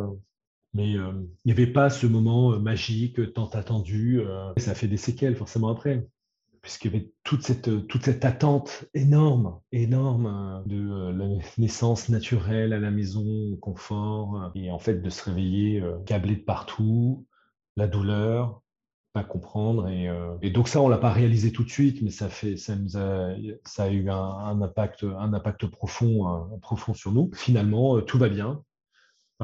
Mais 0.74 0.92
il 0.92 1.28
n'y 1.44 1.52
avait 1.52 1.68
pas 1.68 1.90
ce 1.90 2.08
moment 2.08 2.58
magique 2.60 3.34
tant 3.34 3.48
attendu. 3.48 4.22
ça 4.56 4.74
fait 4.74 4.88
des 4.88 4.96
séquelles 4.96 5.36
forcément 5.36 5.70
après 5.70 6.08
puisqu'il 6.66 6.92
y 6.92 6.96
avait 6.96 7.12
toute 7.24 7.44
cette, 7.44 7.88
toute 7.88 8.06
cette 8.06 8.26
attente 8.26 8.86
énorme, 8.96 9.60
énorme 9.72 10.26
euh, 10.26 10.64
de 10.66 10.76
euh, 10.76 11.12
la 11.12 11.44
naissance 11.60 12.10
naturelle 12.10 12.74
à 12.74 12.80
la 12.80 12.90
maison, 12.90 13.24
au 13.54 13.56
confort, 13.58 14.42
euh, 14.42 14.50
et 14.56 14.72
en 14.72 14.80
fait 14.80 14.96
de 14.96 15.10
se 15.12 15.26
réveiller 15.26 15.84
câblé 16.08 16.38
de 16.38 16.42
partout, 16.42 17.28
la 17.78 17.88
douleur, 17.88 18.64
pas 19.14 19.24
comprendre. 19.24 19.90
Et, 20.42 20.50
donc 20.50 20.68
ça, 20.68 20.82
on 20.82 20.90
l'a 20.90 20.98
pas 20.98 21.12
réalisé 21.12 21.52
tout 21.52 21.64
de 21.64 21.70
suite, 21.70 22.02
mais 22.02 22.10
ça, 22.10 22.30
fait, 22.30 22.58
ça, 22.58 22.74
a, 22.74 23.90
eu 23.92 24.10
un, 24.10 24.62
impact, 24.62 25.68
profond 25.68 26.94
sur 26.96 27.12
nous. 27.12 27.30
Finalement, 27.36 28.02
tout 28.02 28.18
va 28.18 28.28
bien 28.28 28.64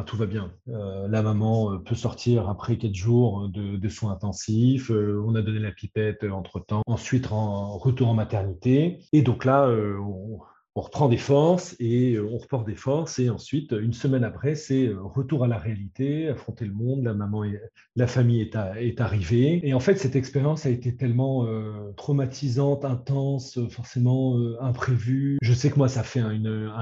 tout 0.05 0.17
va 0.17 0.25
bien. 0.25 0.53
Euh, 0.69 1.07
la 1.07 1.21
maman 1.21 1.73
euh, 1.73 1.77
peut 1.77 1.95
sortir 1.95 2.49
après 2.49 2.77
quatre 2.77 2.95
jours 2.95 3.49
de, 3.49 3.89
soins 3.89 4.13
intensifs. 4.13 4.89
Euh, 4.89 5.21
on 5.25 5.35
a 5.35 5.41
donné 5.41 5.59
la 5.59 5.71
pipette 5.71 6.23
entre-temps. 6.23 6.81
Ensuite, 6.87 7.31
en 7.31 7.77
retour 7.77 8.07
en 8.07 8.13
maternité. 8.13 8.99
Et 9.11 9.21
donc 9.21 9.45
là, 9.45 9.67
on, 9.67 10.39
on 10.75 10.81
reprend 10.81 11.09
des 11.09 11.17
forces 11.17 11.75
et 11.79 12.13
euh, 12.13 12.29
on 12.31 12.37
reporte 12.37 12.65
des 12.65 12.75
forces 12.75 13.19
et 13.19 13.29
ensuite 13.29 13.73
une 13.73 13.93
semaine 13.93 14.23
après 14.23 14.55
c'est 14.55 14.87
euh, 14.87 15.01
retour 15.01 15.43
à 15.43 15.47
la 15.47 15.57
réalité 15.57 16.29
affronter 16.29 16.65
le 16.65 16.73
monde 16.73 17.03
la 17.03 17.13
maman 17.13 17.43
et 17.43 17.59
la 17.95 18.07
famille 18.07 18.41
est, 18.41 18.55
est 18.77 19.01
arrivée 19.01 19.59
et 19.67 19.73
en 19.73 19.81
fait 19.81 19.97
cette 19.97 20.15
expérience 20.15 20.65
a 20.65 20.69
été 20.69 20.95
tellement 20.95 21.45
euh, 21.45 21.91
traumatisante 21.97 22.85
intense 22.85 23.59
forcément 23.69 24.37
imprévue 24.61 25.37
je 25.41 25.53
sais 25.53 25.69
que 25.69 25.77
moi 25.77 25.89
ça 25.89 26.03
fait 26.03 26.21
un, 26.21 26.31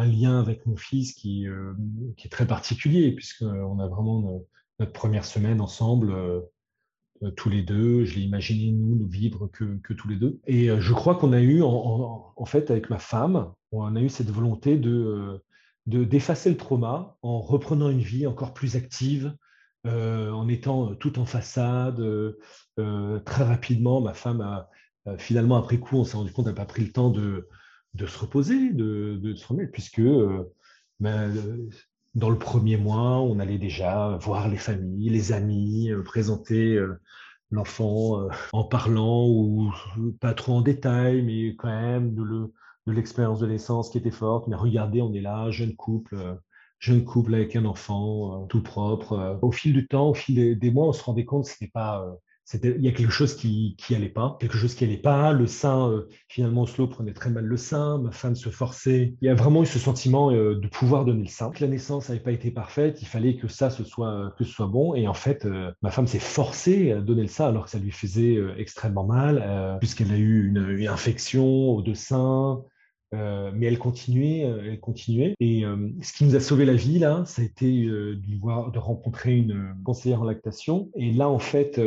lien 0.05 0.39
avec 0.39 0.65
mon 0.65 0.75
fils 0.75 1.13
qui, 1.13 1.46
qui 2.15 2.27
est 2.27 2.29
très 2.29 2.48
particulier 2.48 3.12
puisqu'on 3.12 3.79
a 3.79 3.88
vraiment 3.88 4.43
notre 4.79 4.93
première 4.93 5.25
semaine 5.25 5.62
ensemble 5.62 6.13
tous 7.36 7.50
les 7.50 7.62
deux. 7.62 8.05
Je 8.05 8.15
l'ai 8.15 8.22
imaginé, 8.22 8.72
nous, 8.72 8.96
nous 8.96 9.08
vivre 9.08 9.48
que, 9.48 9.77
que 9.84 9.93
tous 9.93 10.08
les 10.08 10.15
deux. 10.15 10.39
Et 10.48 10.69
je 10.79 10.93
crois 10.93 11.15
qu'on 11.15 11.34
a 11.34 11.41
eu, 11.41 11.62
en, 11.62 12.46
fait, 12.46 12.72
avec 12.72 12.89
ma 12.89 12.98
femme, 12.98 13.51
on 13.71 13.95
a 13.95 14.01
eu 14.01 14.09
cette 14.09 14.31
volonté 14.31 14.77
de, 14.77 14.91
euh, 14.91 15.43
de 15.88 16.03
d'effacer 16.03 16.49
le 16.49 16.57
trauma 16.57 17.17
en 17.21 17.39
reprenant 17.39 17.89
une 17.89 17.99
vie 17.99 18.27
encore 18.27 18.53
plus 18.53 18.75
active, 18.75 19.35
en 19.85 20.47
étant 20.49 20.93
tout 20.95 21.19
en 21.19 21.25
façade. 21.25 22.03
très 22.75 23.43
rapidement, 23.43 24.01
ma 24.01 24.13
femme 24.13 24.41
a, 24.41 24.69
finalement, 25.17 25.55
après 25.55 25.79
coup, 25.79 25.97
on 25.97 26.03
s'est 26.03 26.17
rendu 26.17 26.31
compte 26.31 26.45
qu'elle 26.45 26.53
n'a 26.53 26.61
pas 26.61 26.65
pris 26.65 26.83
le 26.83 26.91
temps 26.91 27.09
de, 27.09 27.47
de 27.93 28.05
se 28.05 28.19
reposer, 28.19 28.71
de, 28.71 29.17
de 29.21 29.33
se 29.35 29.47
remettre, 29.47 29.71
puisque 29.71 30.01
ben, 30.99 31.33
dans 32.15 32.29
le 32.29 32.38
premier 32.38 32.77
mois, 32.77 33.21
on 33.21 33.39
allait 33.39 33.57
déjà 33.57 34.17
voir 34.21 34.47
les 34.49 34.57
familles, 34.57 35.09
les 35.09 35.31
amis, 35.31 35.91
euh, 35.91 36.03
présenter 36.03 36.75
euh, 36.75 36.99
l'enfant 37.51 38.21
euh, 38.21 38.29
en 38.51 38.63
parlant 38.63 39.27
ou 39.27 39.71
pas 40.19 40.33
trop 40.33 40.53
en 40.53 40.61
détail, 40.61 41.21
mais 41.21 41.55
quand 41.55 41.69
même 41.69 42.15
de, 42.15 42.51
l'expérience 42.91 43.39
de 43.39 43.48
naissance 43.48 43.89
qui 43.89 43.98
était 43.98 44.12
forte. 44.12 44.48
Mais 44.48 44.55
regardez, 44.55 45.01
on 45.01 45.13
est 45.13 45.22
là, 45.22 45.50
jeune 45.51 45.75
couple, 45.75 46.17
jeune 46.79 47.03
couple 47.03 47.36
avec 47.36 47.55
un 47.55 47.65
enfant 47.65 48.46
tout 48.48 48.63
propre. 48.63 49.39
Au 49.41 49.51
fil 49.51 49.74
du 49.74 49.88
temps, 49.88 50.10
au 50.10 50.13
fil 50.13 50.58
des, 50.58 50.72
mois, 50.72 50.88
on 50.88 50.93
se 50.93 51.03
rendait 51.03 51.25
compte 51.25 51.46
que 51.46 51.50
c'était 51.51 51.67
pas 51.67 52.05
il 52.53 52.81
y 52.81 52.88
a 52.88 52.91
quelque 52.91 53.12
chose 53.12 53.36
qui 53.36 53.75
qui 53.77 53.93
allait 53.96 54.10
pas, 54.10 54.38
quelque 54.39 54.58
chose 54.58 54.74
qui 54.74 54.84
allait 54.84 54.98
pas. 54.98 55.34
Le 55.34 55.46
sein, 55.46 55.89
euh, 55.89 56.08
finalement, 56.27 56.63
Oslo 56.63 56.88
prenait 56.88 57.13
très 57.13 57.29
mal 57.29 57.46
le 57.46 57.58
sein. 57.58 58.00
Ma 58.00 58.12
femme 58.12 58.36
se 58.36 58.50
forçait. 58.50 59.13
Il 59.22 59.25
y 59.25 59.29
a 59.29 59.36
vraiment 59.36 59.63
eu 59.63 59.65
ce 59.65 59.77
sentiment 59.77 60.31
euh, 60.31 60.55
de 60.55 60.67
pouvoir 60.67 61.05
donner 61.05 61.24
le 61.24 61.29
sein. 61.29 61.51
La 61.60 61.67
naissance 61.67 62.10
n'avait 62.10 62.22
pas 62.22 62.31
été 62.31 62.50
parfaite, 62.51 63.01
il 63.01 63.08
fallait 63.08 63.36
que 63.36 63.48
ça 63.48 63.69
ce 63.69 63.84
soit 63.84 64.34
que 64.38 64.43
ce 64.43 64.51
soit 64.51 64.67
bon. 64.67 64.96
Et 64.96 65.08
en 65.08 65.13
fait, 65.13 65.46
euh, 65.46 65.72
ma 65.81 65.91
femme 65.91 66.08
s'est 66.08 66.19
forcée 66.19 66.91
à 66.91 67.01
donner 67.01 67.22
le 67.22 67.27
sein 67.27 67.48
alors 67.48 67.65
que 67.65 67.69
ça 67.69 67.79
lui 67.79 67.91
faisait 67.91 68.38
extrêmement 68.58 69.05
mal, 69.05 69.77
puisqu'elle 69.79 70.12
a 70.12 70.17
eu 70.17 70.48
une, 70.48 70.88
infection 70.88 71.46
aux 71.46 71.81
deux 71.81 71.96
seins. 71.96 72.63
Euh, 73.15 73.51
mais 73.55 73.65
elle 73.65 73.79
continuait, 73.79 74.45
euh, 74.45 74.61
elle 74.65 74.79
continuait. 74.79 75.35
Et 75.39 75.65
euh, 75.65 75.89
ce 76.01 76.13
qui 76.13 76.25
nous 76.25 76.35
a 76.35 76.39
sauvé 76.39 76.65
la 76.65 76.75
vie 76.75 76.99
là, 76.99 77.23
ça 77.25 77.41
a 77.41 77.45
été 77.45 77.85
de 77.85 78.39
voir, 78.39 78.71
de 78.71 78.79
rencontrer 78.79 79.37
une 79.37 79.75
conseillère 79.83 80.21
en 80.21 80.25
lactation. 80.25 80.91
Et 80.95 81.11
là, 81.11 81.29
en 81.29 81.39
fait, 81.39 81.81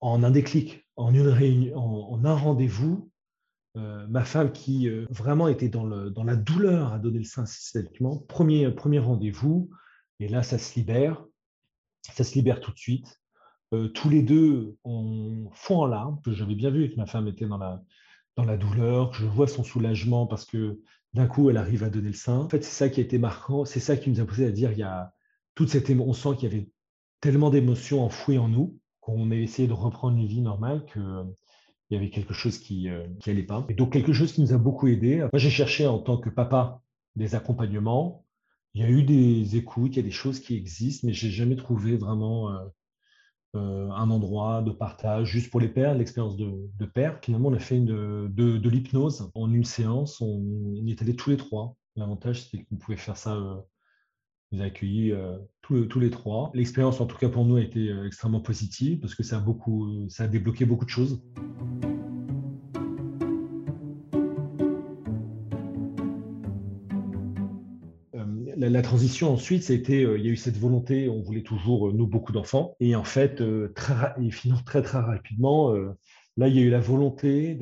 en 0.00 0.22
un 0.22 0.30
déclic, 0.30 0.86
en 0.96 1.12
une 1.12 1.28
réunion, 1.28 1.76
en, 1.76 2.24
un 2.24 2.34
rendez-vous, 2.34 3.10
ma 3.74 4.24
femme 4.24 4.52
qui 4.52 4.88
vraiment 5.10 5.48
était 5.48 5.68
dans, 5.68 5.84
la 5.84 6.36
douleur 6.36 6.92
à 6.92 6.98
donner 6.98 7.18
le 7.18 7.24
sein 7.24 7.44
systématiquement, 7.44 8.18
premier, 8.28 8.70
premier 8.70 8.98
rendez-vous, 9.00 9.70
et 10.18 10.28
là, 10.28 10.42
ça 10.42 10.58
se 10.58 10.78
libère, 10.78 11.22
ça 12.02 12.24
se 12.24 12.34
libère 12.34 12.60
tout 12.60 12.72
de 12.72 12.78
suite. 12.78 13.20
tous 13.94 14.08
les 14.08 14.22
deux, 14.22 14.76
on 14.84 15.50
fond 15.52 15.82
en 15.82 15.86
larmes, 15.86 16.20
que 16.24 16.32
j'avais 16.32 16.54
bien 16.54 16.70
vu 16.70 16.88
que 16.90 16.96
ma 16.96 17.06
femme 17.06 17.28
était 17.28 17.46
dans 17.46 17.58
la, 17.58 17.82
dans 18.36 18.44
la 18.44 18.56
douleur, 18.56 19.12
je 19.14 19.24
vois 19.24 19.48
son 19.48 19.64
soulagement 19.64 20.26
parce 20.26 20.44
que 20.44 20.80
d'un 21.14 21.26
coup, 21.26 21.48
elle 21.48 21.56
arrive 21.56 21.84
à 21.84 21.88
donner 21.88 22.08
le 22.08 22.14
sein. 22.14 22.38
En 22.38 22.48
fait, 22.48 22.62
c'est 22.62 22.84
ça 22.84 22.88
qui 22.88 23.00
a 23.00 23.02
été 23.02 23.18
marquant, 23.18 23.64
c'est 23.64 23.80
ça 23.80 23.96
qui 23.96 24.10
nous 24.10 24.20
a 24.20 24.24
poussé 24.24 24.46
à 24.46 24.50
dire, 24.50 24.72
il 24.72 24.78
y 24.78 24.82
a 24.82 25.14
toute 25.54 25.70
cette 25.70 25.88
on 25.90 26.12
sent 26.12 26.36
qu'il 26.36 26.50
y 26.50 26.54
avait 26.54 26.68
tellement 27.20 27.50
d'émotions 27.50 28.04
enfouies 28.04 28.38
en 28.38 28.48
nous 28.48 28.78
qu'on 29.00 29.30
a 29.30 29.36
essayé 29.36 29.66
de 29.66 29.72
reprendre 29.72 30.18
une 30.18 30.26
vie 30.26 30.42
normale 30.42 30.84
que 30.84 31.24
il 31.88 31.94
y 31.94 31.96
avait 31.96 32.10
quelque 32.10 32.34
chose 32.34 32.58
qui 32.58 32.88
n'allait 33.26 33.42
euh, 33.42 33.46
pas. 33.46 33.64
Et 33.68 33.74
donc, 33.74 33.92
quelque 33.92 34.12
chose 34.12 34.32
qui 34.32 34.40
nous 34.40 34.52
a 34.52 34.58
beaucoup 34.58 34.88
aidé. 34.88 35.18
Moi, 35.18 35.30
j'ai 35.36 35.50
cherché 35.50 35.86
en 35.86 35.98
tant 35.98 36.18
que 36.18 36.30
papa 36.30 36.82
des 37.14 37.34
accompagnements. 37.34 38.24
Il 38.74 38.82
y 38.82 38.84
a 38.84 38.90
eu 38.90 39.04
des 39.04 39.56
écoutes, 39.56 39.94
il 39.94 39.96
y 39.96 40.00
a 40.00 40.02
des 40.02 40.10
choses 40.10 40.40
qui 40.40 40.56
existent, 40.56 41.06
mais 41.06 41.14
j'ai 41.14 41.30
jamais 41.30 41.56
trouvé 41.56 41.96
vraiment 41.96 42.50
euh, 42.50 42.58
euh, 43.56 43.90
un 43.90 44.10
endroit 44.10 44.62
de 44.62 44.70
partage 44.70 45.28
juste 45.28 45.50
pour 45.50 45.60
les 45.60 45.68
pères, 45.68 45.94
l'expérience 45.94 46.36
de, 46.36 46.86
père. 46.86 47.18
Finalement, 47.22 47.48
on 47.48 47.54
a 47.54 47.58
fait 47.58 47.76
une, 47.76 48.28
de, 48.28 48.68
l'hypnose 48.68 49.30
en 49.34 49.52
une 49.52 49.64
séance. 49.64 50.20
On, 50.20 50.74
y 50.74 50.90
est 50.90 51.02
allés 51.02 51.16
tous 51.16 51.30
les 51.30 51.36
trois. 51.36 51.76
L'avantage, 51.96 52.42
c'était 52.42 52.64
qu'on 52.64 52.76
pouvait 52.76 52.96
faire 52.96 53.16
ça. 53.16 53.34
Euh, 53.34 53.56
nous 54.52 54.62
a 54.62 54.66
accueillis 54.66 55.10
euh, 55.10 55.36
tous, 55.62 55.86
tous, 55.86 55.98
les 55.98 56.10
trois. 56.10 56.52
L'expérience, 56.54 57.00
en 57.00 57.06
tout 57.06 57.16
cas 57.16 57.28
pour 57.28 57.44
nous, 57.44 57.56
a 57.56 57.60
été 57.60 57.92
extrêmement 58.06 58.40
positive 58.40 59.00
parce 59.00 59.14
que 59.14 59.24
ça 59.24 59.38
a, 59.38 59.40
beaucoup, 59.40 60.08
ça 60.08 60.24
a 60.24 60.28
débloqué 60.28 60.64
beaucoup 60.64 60.84
de 60.84 60.90
choses. 60.90 61.20
La, 68.56 68.82
transition 68.82 69.32
ensuite, 69.32 69.68
été, 69.70 70.02
euh, 70.04 70.18
il 70.18 70.24
y 70.24 70.28
a 70.28 70.32
eu 70.32 70.36
cette 70.36 70.56
volonté, 70.56 71.08
on 71.08 71.20
voulait 71.20 71.42
toujours, 71.42 71.88
euh, 71.88 71.92
nous, 71.92 72.06
beaucoup 72.06 72.32
d'enfants. 72.32 72.74
Et 72.80 72.96
en 72.96 73.04
fait, 73.04 73.40
euh, 73.40 73.72
très, 73.74 74.14
très, 74.64 74.82
très 74.82 74.98
rapidement, 74.98 75.72
là, 76.36 76.48
il 76.48 76.56
y 76.56 76.58
a 76.58 76.62
eu 76.62 76.70
la 76.70 76.80
volonté 76.80 77.58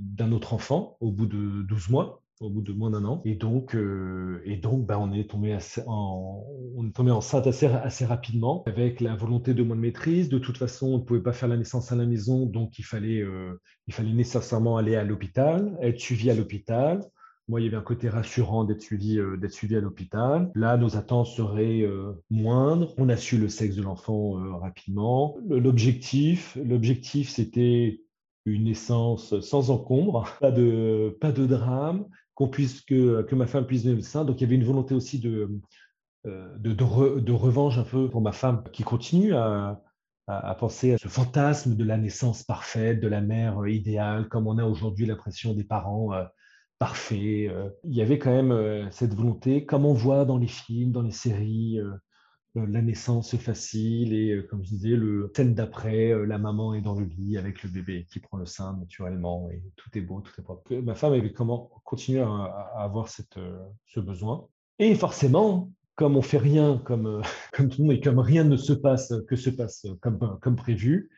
d'un 0.00 0.32
autre 0.32 0.54
enfant 0.54 0.96
au 1.00 1.10
bout 1.10 1.26
de 1.26 1.62
12 1.62 1.90
mois 1.90 2.22
au 2.40 2.50
bout 2.50 2.60
de 2.60 2.74
moins 2.74 2.90
d'un 2.90 3.06
an. 3.06 3.22
Et 3.24 3.34
donc, 3.34 3.74
et 4.44 4.56
donc 4.56 4.86
bah, 4.86 4.98
on, 4.98 5.10
est 5.10 5.30
tombé 5.30 5.56
en, 5.86 6.44
on 6.76 6.86
est 6.86 6.92
tombé 6.92 7.10
enceinte 7.10 7.46
assez, 7.46 7.64
assez 7.64 8.04
rapidement, 8.04 8.62
avec 8.66 9.00
la 9.00 9.16
volonté 9.16 9.54
de 9.54 9.62
moins 9.62 9.74
de 9.74 9.80
maîtrise. 9.80 10.28
De 10.28 10.38
toute 10.38 10.58
façon, 10.58 10.88
on 10.88 10.98
ne 10.98 11.02
pouvait 11.02 11.22
pas 11.22 11.32
faire 11.32 11.48
la 11.48 11.56
naissance 11.56 11.92
à 11.92 11.96
la 11.96 12.04
maison, 12.04 12.44
donc 12.44 12.78
il 12.78 12.84
fallait, 12.84 13.24
il 13.86 13.94
fallait 13.94 14.12
nécessairement 14.12 14.76
aller 14.76 14.96
à 14.96 15.04
l'hôpital, 15.04 15.78
être 15.80 15.98
suivi 15.98 16.30
à 16.30 16.34
l'hôpital. 16.34 17.00
Moi, 17.48 17.60
il 17.60 17.64
y 17.64 17.66
avait 17.68 17.76
un 17.76 17.82
côté 17.82 18.08
rassurant 18.08 18.64
d'être 18.64 18.82
suivi, 18.82 19.18
euh, 19.20 19.38
suivi 19.48 19.76
à 19.76 19.80
l'hôpital. 19.80 20.50
Là, 20.56 20.76
nos 20.76 20.96
attentes 20.96 21.28
seraient 21.28 21.82
euh, 21.82 22.12
moindres. 22.28 22.92
On 22.98 23.08
a 23.08 23.16
su 23.16 23.38
le 23.38 23.48
sexe 23.48 23.76
de 23.76 23.82
l'enfant 23.82 24.36
euh, 24.38 24.56
rapidement. 24.56 25.36
L'objectif, 25.48 26.58
l'objectif, 26.64 27.28
c'était 27.28 28.00
une 28.46 28.64
naissance 28.64 29.38
sans 29.40 29.70
encombre, 29.70 30.28
pas 30.40 30.50
de, 30.50 31.16
pas 31.20 31.30
de 31.30 31.46
drame, 31.46 32.06
qu'on 32.34 32.48
puisse 32.48 32.80
que, 32.80 33.22
que 33.22 33.36
ma 33.36 33.46
femme 33.46 33.66
puisse 33.66 33.84
donner 33.84 33.96
le 33.96 34.02
sein. 34.02 34.24
Donc, 34.24 34.40
il 34.40 34.44
y 34.44 34.46
avait 34.46 34.56
une 34.56 34.64
volonté 34.64 34.94
aussi 34.94 35.20
de, 35.20 35.48
de, 36.24 36.72
de, 36.72 37.32
revanche 37.32 37.78
un 37.78 37.84
peu 37.84 38.10
pour 38.10 38.22
ma 38.22 38.32
femme 38.32 38.64
qui 38.72 38.82
continue 38.82 39.34
à, 39.34 39.80
à, 40.26 40.54
penser 40.56 40.94
à 40.94 40.98
ce 40.98 41.06
fantasme 41.06 41.76
de 41.76 41.84
la 41.84 41.96
naissance 41.96 42.42
parfaite, 42.42 43.00
de 43.00 43.06
la 43.06 43.20
mère 43.20 43.64
idéale, 43.68 44.28
comme 44.28 44.48
on 44.48 44.58
a 44.58 44.64
aujourd'hui 44.64 45.06
l'impression 45.06 45.54
des 45.54 45.64
parents 45.64 46.10
parfait. 46.78 47.48
Euh, 47.48 47.70
il 47.84 47.94
y 47.94 48.02
avait 48.02 48.18
quand 48.18 48.30
même 48.30 48.52
euh, 48.52 48.90
cette 48.90 49.14
volonté, 49.14 49.64
comme 49.64 49.86
on 49.86 49.94
voit 49.94 50.24
dans 50.24 50.38
les 50.38 50.48
films, 50.48 50.92
dans 50.92 51.02
les 51.02 51.10
séries, 51.10 51.78
euh, 51.80 51.92
la 52.54 52.80
naissance 52.80 53.36
facile 53.36 54.14
et, 54.14 54.46
comme 54.48 54.64
je 54.64 54.70
disais, 54.70 54.96
le 54.96 55.30
scène 55.36 55.54
d'après, 55.54 56.14
la 56.26 56.38
maman 56.38 56.72
est 56.72 56.80
dans 56.80 56.94
le 56.94 57.04
lit 57.04 57.36
avec 57.36 57.62
le 57.62 57.68
bébé 57.68 58.06
qui 58.10 58.18
prend 58.18 58.38
le 58.38 58.46
sein 58.46 58.74
naturellement 58.78 59.50
et 59.50 59.62
tout 59.76 59.90
est 59.94 60.00
beau, 60.00 60.22
tout 60.22 60.32
est 60.38 60.42
propre. 60.42 60.74
Ma 60.76 60.94
femme 60.94 61.12
avait 61.12 61.34
comment 61.34 61.70
continué 61.84 62.20
à, 62.22 62.70
avoir 62.78 63.08
cette, 63.08 63.38
ce 63.84 64.00
besoin. 64.00 64.48
Et 64.78 64.94
forcément, 64.94 65.70
comme 65.96 66.16
on 66.16 66.22
fait 66.22 66.38
rien 66.38 66.78
comme, 66.78 67.20
comme 67.52 67.68
tout 67.68 67.82
le 67.82 67.88
monde 67.88 67.96
et 67.96 68.00
comme 68.00 68.20
rien 68.20 68.44
ne 68.44 68.56
se 68.56 68.72
passe 68.72 69.12
que 69.28 69.36
se 69.36 69.50
passe 69.50 69.86
comme, 70.00 70.38
comme 70.40 70.56
prévu, 70.56 71.10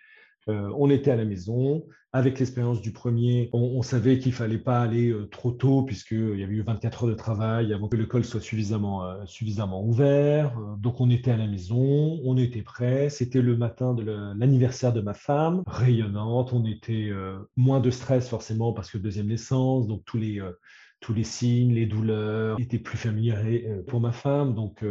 euh, 0.48 0.72
on 0.76 0.90
était 0.90 1.10
à 1.10 1.16
la 1.16 1.24
maison. 1.24 1.84
Avec 2.14 2.38
l'expérience 2.38 2.80
du 2.80 2.90
premier, 2.90 3.50
on, 3.52 3.82
savait 3.82 4.18
qu'il 4.18 4.32
fallait 4.32 4.56
pas 4.56 4.80
aller 4.80 5.10
euh, 5.10 5.26
trop 5.26 5.50
tôt 5.50 5.82
puisqu'il 5.82 6.38
y 6.38 6.42
avait 6.42 6.54
eu 6.54 6.62
24 6.62 7.04
heures 7.04 7.10
de 7.10 7.14
travail 7.14 7.74
avant 7.74 7.86
que 7.86 7.96
l'école 7.96 8.24
soit 8.24 8.40
suffisamment, 8.40 9.04
euh, 9.04 9.26
suffisamment 9.26 9.84
ouvert. 9.84 10.58
donc 10.78 11.02
on 11.02 11.10
était 11.10 11.32
à 11.32 11.36
la 11.36 11.46
maison, 11.46 12.18
on 12.24 12.38
était 12.38 12.62
prêt. 12.62 13.10
C'était 13.10 13.42
le 13.42 13.58
matin 13.58 13.92
de 13.92 14.02
l'anniversaire 14.02 14.94
de 14.94 15.02
ma 15.02 15.12
femme, 15.12 15.62
rayonnante. 15.66 16.54
On 16.54 16.64
était 16.64 17.10
moins 17.56 17.80
de 17.80 17.90
stress 17.90 18.26
forcément 18.28 18.72
parce 18.72 18.90
que 18.90 18.96
deuxième 18.96 19.26
naissance, 19.26 19.86
donc 19.86 20.02
tous 20.06 20.16
les 20.16 20.40
tous 21.00 21.12
les 21.12 21.24
signes, 21.24 21.74
les 21.74 21.86
douleurs 21.86 22.58
étaient 22.58 22.78
plus 22.78 22.98
familiers 22.98 23.82
pour 23.86 24.00
ma 24.00 24.12
femme. 24.12 24.54
Donc, 24.54 24.82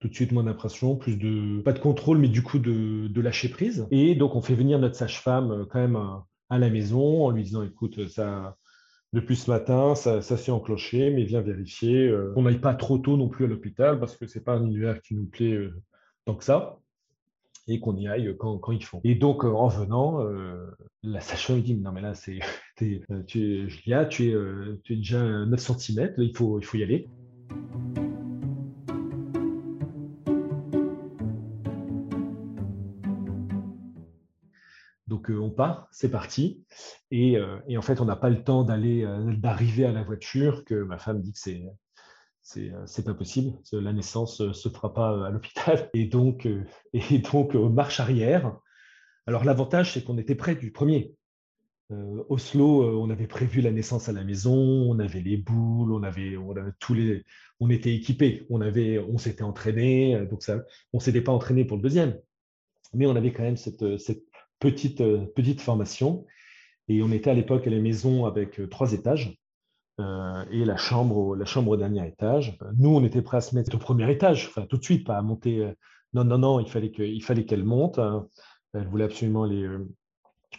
tout 0.00 0.08
de 0.08 0.14
suite 0.14 0.32
moins 0.32 0.44
d'impression, 0.44 0.96
plus 0.96 1.16
de, 1.16 1.60
pas 1.62 1.72
de 1.72 1.78
contrôle, 1.78 2.18
mais 2.18 2.28
du 2.28 2.42
coup 2.42 2.58
de, 2.58 3.20
lâcher 3.20 3.48
prise. 3.48 3.86
Et 3.90 4.14
donc, 4.14 4.34
on 4.34 4.42
fait 4.42 4.54
venir 4.54 4.78
notre 4.78 4.96
sage-femme 4.96 5.50
euh, 5.50 5.64
quand 5.64 5.80
même 5.80 5.96
euh, 5.96 6.16
à 6.50 6.58
la 6.58 6.70
maison 6.70 7.24
en 7.24 7.30
lui 7.30 7.42
disant, 7.42 7.62
écoute, 7.62 8.06
ça, 8.08 8.56
depuis 9.12 9.36
ce 9.36 9.50
matin, 9.50 9.94
ça, 9.94 10.20
s'est 10.20 10.50
enclenché, 10.50 11.10
mais 11.10 11.24
viens 11.24 11.40
vérifier. 11.40 12.08
Euh, 12.08 12.32
on 12.36 12.42
n'aille 12.42 12.60
pas 12.60 12.74
trop 12.74 12.98
tôt 12.98 13.16
non 13.16 13.28
plus 13.28 13.46
à 13.46 13.48
l'hôpital 13.48 13.98
parce 13.98 14.16
que 14.16 14.26
c'est 14.26 14.44
pas 14.44 14.54
un 14.54 14.64
univers 14.64 15.00
qui 15.00 15.14
nous 15.14 15.26
plaît 15.26 15.58
tant 16.24 16.34
que 16.34 16.44
ça 16.44 16.78
et 17.68 17.80
qu'on 17.80 17.96
y 17.96 18.06
aille 18.06 18.36
quand, 18.38 18.58
quand, 18.58 18.70
il 18.70 18.84
faut. 18.84 19.00
Et 19.02 19.16
donc, 19.16 19.42
en 19.42 19.66
venant, 19.66 20.20
la 21.02 21.20
sage-femme 21.20 21.62
dit, 21.62 21.74
non 21.74 21.90
mais 21.90 22.02
là, 22.02 22.14
c'est, 22.14 22.38
tu 23.26 23.68
Julia, 23.68 24.04
tu 24.04 24.30
es, 24.30 24.36
tu 24.84 24.92
es 24.92 24.96
déjà 24.96 25.46
9 25.46 25.58
cm, 25.58 26.14
il 26.18 26.36
faut, 26.36 26.60
il 26.60 26.64
faut 26.64 26.76
y 26.76 26.84
aller. 26.84 27.08
Euh, 35.30 35.38
on 35.38 35.50
part, 35.50 35.88
c'est 35.90 36.10
parti. 36.10 36.64
Euh, 37.12 37.58
et, 37.68 37.78
en 37.78 37.82
fait, 37.82 38.00
on 38.00 38.04
n'a 38.04 38.16
pas 38.16 38.30
le 38.30 38.42
temps 38.42 38.64
d'aller, 38.64 39.04
euh, 39.04 39.34
d'arriver 39.36 39.84
à 39.84 39.92
la 39.92 40.02
voiture 40.02 40.64
que 40.64 40.74
ma 40.74 40.98
femme 40.98 41.20
dit 41.20 41.32
que 41.32 41.38
c'est 41.38 41.62
c'est 42.86 43.04
pas 43.04 43.14
possible. 43.14 43.58
La 43.72 43.92
naissance 43.92 44.52
se 44.52 44.68
fera 44.68 44.94
pas 44.94 45.26
à 45.26 45.30
l'hôpital. 45.30 45.90
Et 45.94 46.06
donc, 46.06 46.46
et 46.92 47.18
donc 47.18 47.54
marche 47.54 47.98
arrière. 47.98 48.56
Alors 49.26 49.44
l'avantage, 49.44 49.92
c'est 49.92 50.04
qu'on 50.04 50.16
était 50.16 50.36
près 50.36 50.54
du 50.54 50.70
premier. 50.70 51.16
Oslo, 52.28 53.00
on 53.00 53.10
avait 53.10 53.26
prévu 53.26 53.60
la 53.62 53.72
naissance 53.72 54.08
à 54.08 54.12
la 54.12 54.22
maison, 54.22 54.54
on 54.54 54.98
avait 55.00 55.20
les 55.20 55.36
boules, 55.36 55.92
on 55.92 56.04
avait, 56.04 56.36
on 56.36 56.56
avait 56.56 56.72
tous 56.78 56.94
les, 56.94 57.24
on 57.58 57.68
était 57.68 57.94
équipés, 57.94 58.46
on 58.48 58.60
avait, 58.60 59.00
on 59.00 59.18
s'était 59.18 59.42
entraîné, 59.42 60.26
donc 60.30 60.42
ça, 60.42 60.62
on 60.92 61.00
s'était 61.00 61.20
pas 61.20 61.32
entraîné 61.32 61.64
pour 61.64 61.76
le 61.76 61.82
deuxième, 61.84 62.18
mais 62.92 63.06
on 63.06 63.14
avait 63.14 63.32
quand 63.32 63.44
même 63.44 63.56
cette, 63.56 63.84
petite, 64.58 65.00
euh, 65.00 65.26
petite 65.34 65.60
formation. 65.60 66.26
Et 66.88 67.02
on 67.02 67.10
était 67.10 67.30
à 67.30 67.34
l'époque 67.34 67.66
à 67.66 67.70
la 67.70 67.80
maison 67.80 68.26
avec 68.26 68.60
euh, 68.60 68.68
trois 68.68 68.92
étages 68.92 69.36
euh, 70.00 70.44
et 70.50 70.64
la 70.64 70.76
chambre, 70.76 71.34
la 71.36 71.44
chambre 71.44 71.72
au 71.72 71.76
dernier 71.76 72.06
étage. 72.06 72.58
Nous, 72.78 72.90
on 72.94 73.04
était 73.04 73.22
prêts 73.22 73.38
à 73.38 73.40
se 73.40 73.54
mettre 73.54 73.74
au 73.74 73.78
premier 73.78 74.10
étage, 74.10 74.46
enfin 74.48 74.66
tout 74.66 74.76
de 74.76 74.84
suite, 74.84 75.06
pas 75.06 75.16
à 75.16 75.22
monter. 75.22 75.72
non, 76.12 76.24
non, 76.24 76.38
non, 76.38 76.60
il 76.60 76.68
fallait 76.68 76.90
qu'elle 77.44 77.64
monte. 77.64 77.98
Hein. 77.98 78.28
Elle 78.74 78.86
voulait 78.88 79.04
absolument 79.04 79.44
aller 79.44 79.66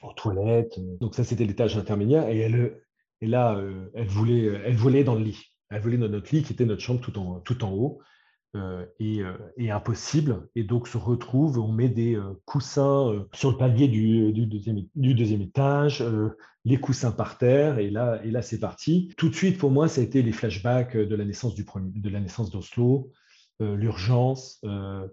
aux 0.01 0.13
toilettes. 0.13 0.79
Donc 0.99 1.15
ça, 1.15 1.23
c'était 1.23 1.45
l'étage 1.45 1.77
intermédiaire. 1.77 2.27
Et, 2.29 2.39
elle, 2.39 2.81
et 3.21 3.27
là, 3.27 3.61
elle, 3.93 4.07
voulait, 4.07 4.45
elle 4.65 4.75
voulait 4.75 5.03
dans 5.03 5.15
le 5.15 5.23
lit. 5.23 5.53
Elle 5.69 5.81
voulait 5.81 5.97
dans 5.97 6.09
notre 6.09 6.33
lit, 6.33 6.43
qui 6.43 6.53
était 6.53 6.65
notre 6.65 6.81
chambre 6.81 6.99
tout 6.99 7.17
en, 7.19 7.39
tout 7.41 7.63
en 7.63 7.71
haut. 7.71 8.01
Est, 8.55 9.69
impossible. 9.69 10.47
Et 10.55 10.63
donc 10.63 10.87
se 10.87 10.97
retrouve, 10.97 11.59
on 11.59 11.71
met 11.71 11.89
des 11.89 12.17
coussins 12.45 13.25
sur 13.33 13.51
le 13.51 13.57
palier 13.57 13.87
du, 13.87 14.31
deuxième, 14.47 14.83
du 14.95 15.13
deuxième, 15.13 15.41
étage, 15.41 16.03
les 16.65 16.77
coussins 16.77 17.11
par 17.11 17.37
terre, 17.37 17.79
et 17.79 17.89
là, 17.89 18.19
et 18.23 18.31
là 18.31 18.41
c'est 18.41 18.59
parti. 18.59 19.13
Tout 19.17 19.29
de 19.29 19.35
suite, 19.35 19.57
pour 19.57 19.71
moi, 19.71 19.87
ça 19.87 20.01
a 20.01 20.03
été 20.03 20.21
les 20.21 20.31
flashbacks 20.31 20.97
de 20.97 21.15
la 21.15 21.25
naissance 21.25 21.55
du 21.55 21.65
de 21.65 22.09
la 22.09 22.19
naissance 22.19 22.49
d'Oslo, 22.49 23.11
l'urgence, 23.59 24.61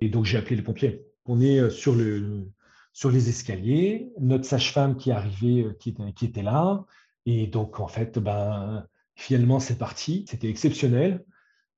et 0.00 0.08
donc 0.08 0.24
j'ai 0.24 0.38
appelé 0.38 0.56
les 0.56 0.62
pompiers. 0.62 1.02
On 1.26 1.40
est 1.40 1.70
sur 1.70 1.94
le 1.94 2.46
sur 2.94 3.10
les 3.10 3.28
escaliers, 3.28 4.12
notre 4.20 4.44
sage-femme 4.44 4.96
qui 4.96 5.10
arrivait, 5.10 5.66
qui 5.80 5.90
était, 5.90 6.12
qui 6.12 6.26
était 6.26 6.44
là, 6.44 6.86
et 7.26 7.46
donc 7.46 7.80
en 7.80 7.88
fait, 7.88 8.18
ben, 8.18 8.86
finalement, 9.16 9.60
c'est 9.60 9.78
parti. 9.78 10.24
C'était 10.28 10.48
exceptionnel. 10.48 11.24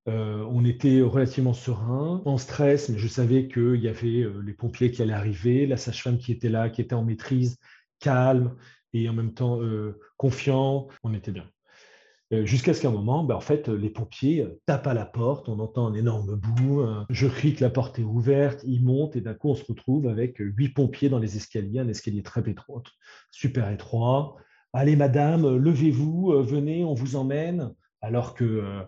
Euh, 0.09 0.47
on 0.51 0.65
était 0.65 1.01
relativement 1.03 1.53
serein, 1.53 2.23
en 2.25 2.39
stress, 2.39 2.89
mais 2.89 2.99
je 2.99 3.09
savais 3.09 3.49
qu'il 3.49 3.81
y 3.81 3.89
avait 3.89 4.23
euh, 4.23 4.41
les 4.41 4.53
pompiers 4.53 4.93
qui 4.93 5.03
allaient 5.03 5.13
arriver, 5.13 5.67
la 5.67 5.77
sage-femme 5.77 6.19
qui 6.19 6.31
était 6.31 6.49
là, 6.49 6.71
qui 6.71 6.81
était 6.81 6.95
en 6.95 7.05
maîtrise, 7.05 7.59
calme 7.99 8.55
et 8.93 9.09
en 9.09 9.13
même 9.13 9.35
temps 9.35 9.61
euh, 9.61 9.99
confiant. 10.17 10.87
On 11.03 11.13
était 11.13 11.33
bien. 11.33 11.49
Jusqu'à 12.43 12.75
ce 12.75 12.83
qu'à 12.83 12.89
un 12.89 12.93
moment, 12.93 13.23
ben, 13.23 13.37
en 13.37 13.41
fait, 13.41 13.69
les 13.69 13.89
pompiers 13.89 14.49
tapent 14.67 14.89
à 14.89 14.95
la 14.95 15.07
porte, 15.07 15.49
on 15.49 15.61
entend 15.61 15.87
un 15.87 15.95
énorme 15.95 16.35
bout, 16.35 16.85
je 17.09 17.29
crie 17.29 17.55
que 17.55 17.63
la 17.63 17.71
porte 17.71 18.01
est 18.01 18.03
ouverte, 18.03 18.65
ils 18.65 18.83
montent 18.83 19.15
et 19.15 19.21
d'un 19.21 19.35
coup 19.35 19.51
on 19.51 19.55
se 19.55 19.65
retrouve 19.65 20.09
avec 20.09 20.39
huit 20.41 20.71
pompiers 20.71 21.09
dans 21.09 21.21
les 21.21 21.37
escaliers, 21.37 21.79
un 21.79 21.87
escalier 21.87 22.25
très 22.25 22.43
étroit, 22.51 22.83
super 23.31 23.71
étroit. 23.71 24.35
Allez 24.73 24.97
madame, 24.97 25.57
levez-vous, 25.57 26.43
venez, 26.43 26.85
on 26.85 26.95
vous 26.95 27.15
emmène. 27.15 27.73
Alors 28.01 28.35
que 28.35 28.85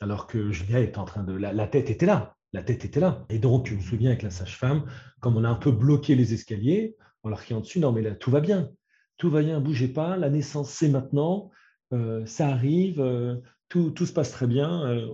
alors 0.00 0.26
que 0.26 0.50
Julia 0.50 0.80
était 0.80 0.98
en 0.98 1.04
train 1.04 1.22
de... 1.22 1.32
La, 1.32 1.66
tête 1.66 1.90
était 1.90 2.06
là, 2.06 2.36
la 2.52 2.62
tête 2.62 2.84
était 2.84 3.00
là. 3.00 3.24
Et 3.28 3.38
donc, 3.38 3.66
je 3.66 3.74
me 3.74 3.80
souviens 3.80 4.10
avec 4.10 4.22
la 4.22 4.30
sage-femme, 4.30 4.84
comme 5.20 5.36
on 5.36 5.44
a 5.44 5.48
un 5.48 5.54
peu 5.54 5.70
bloqué 5.70 6.14
les 6.14 6.34
escaliers, 6.34 6.96
on 7.22 7.28
leur 7.28 7.40
en 7.52 7.60
dessus, 7.60 7.80
non 7.80 7.92
mais 7.92 8.02
là, 8.02 8.14
tout 8.14 8.30
va 8.30 8.40
bien, 8.40 8.70
tout 9.16 9.30
va 9.30 9.42
bien, 9.42 9.60
bougez 9.60 9.88
pas, 9.88 10.16
la 10.16 10.30
naissance, 10.30 10.70
c'est 10.70 10.88
maintenant, 10.88 11.50
euh, 11.92 12.24
ça 12.26 12.48
arrive, 12.48 13.00
euh, 13.00 13.36
tout, 13.68 13.94
se 13.96 14.12
passe 14.12 14.30
très 14.30 14.46
bien, 14.46 14.86
euh, 14.86 15.08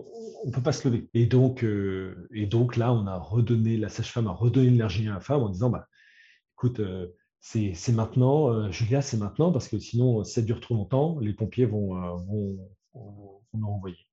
on 0.45 0.49
ne 0.49 0.53
peut 0.53 0.63
pas 0.63 0.73
se 0.73 0.87
lever. 0.89 1.09
Et 1.15 1.27
donc, 1.27 1.63
là, 2.77 2.93
on 2.93 3.07
a 3.07 3.17
redonné, 3.17 3.77
la 3.77 3.89
sage-femme 3.89 4.27
a 4.27 4.33
redonné 4.33 4.71
l'énergie 4.71 5.09
à 5.09 5.15
la 5.15 5.21
femme 5.21 5.43
en 5.43 5.49
disant, 5.49 5.71
bah, 5.71 5.87
écoute, 6.55 6.81
c'est 7.41 7.93
maintenant, 7.93 8.71
Julia, 8.71 9.01
c'est 9.01 9.17
maintenant, 9.17 9.51
parce 9.53 9.69
que 9.69 9.79
sinon, 9.79 10.25
si 10.25 10.35
ça 10.35 10.43
dure 10.43 10.61
trop 10.61 10.75
longtemps, 10.75 11.19
les 11.21 11.33
pompiers 11.33 11.65
vont, 11.65 11.95
vont, 12.17 12.59
vont 12.93 13.41
nous 13.55 13.67
renvoyer. 13.67 14.10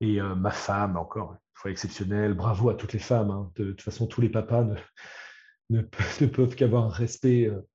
Et 0.00 0.20
euh, 0.20 0.34
ma 0.34 0.50
femme, 0.50 0.96
encore 0.96 1.32
une 1.32 1.38
fois 1.54 1.70
exceptionnelle, 1.70 2.34
bravo 2.34 2.68
à 2.68 2.74
toutes 2.74 2.92
les 2.92 2.98
femmes. 2.98 3.30
Hein. 3.30 3.50
De, 3.56 3.70
toute 3.70 3.82
façon, 3.82 4.06
tous 4.06 4.20
les 4.20 4.28
papas 4.28 4.66
ne, 5.70 5.80
peuvent 6.26 6.54
qu'avoir 6.54 6.84
un 6.84 6.90
respect, 6.90 7.46
euh, 7.46 7.66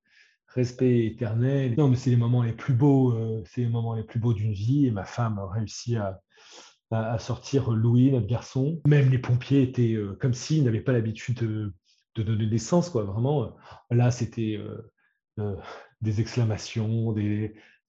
respect 0.48 1.06
éternel. 1.06 1.76
Non, 1.78 1.88
mais 1.88 1.96
c'est 1.96 2.12
les 2.12 2.18
moments 2.18 2.44
les 2.44 2.54
plus 2.54 2.74
beaux, 2.74 3.14
euh, 3.14 3.44
c'est 3.46 3.62
les 3.62 3.70
moments 3.70 3.96
les 3.96 4.04
plus 4.04 4.20
beaux 4.20 4.34
d'une 4.34 4.54
vie. 4.54 4.88
Et 4.88 4.92
ma 4.92 5.06
femme 5.06 5.40
a 5.40 5.48
réussi 5.48 5.96
à, 5.96 6.20
sortir 7.20 7.72
Louis, 7.72 8.12
notre 8.12 8.28
garçon. 8.28 8.82
Même 8.86 9.10
les 9.10 9.18
pompiers 9.18 9.62
étaient 9.62 9.98
comme 10.20 10.34
s'ils 10.34 10.66
n'avaient 10.66 10.82
pas 10.82 10.92
l'habitude 10.92 11.38
de, 11.38 11.74
donner 12.22 12.46
naissance, 12.46 12.90
quoi. 12.90 13.06
Vraiment, 13.06 13.56
là, 13.92 14.12
c'était 14.12 14.60
des 16.02 16.20
exclamations, 16.20 17.16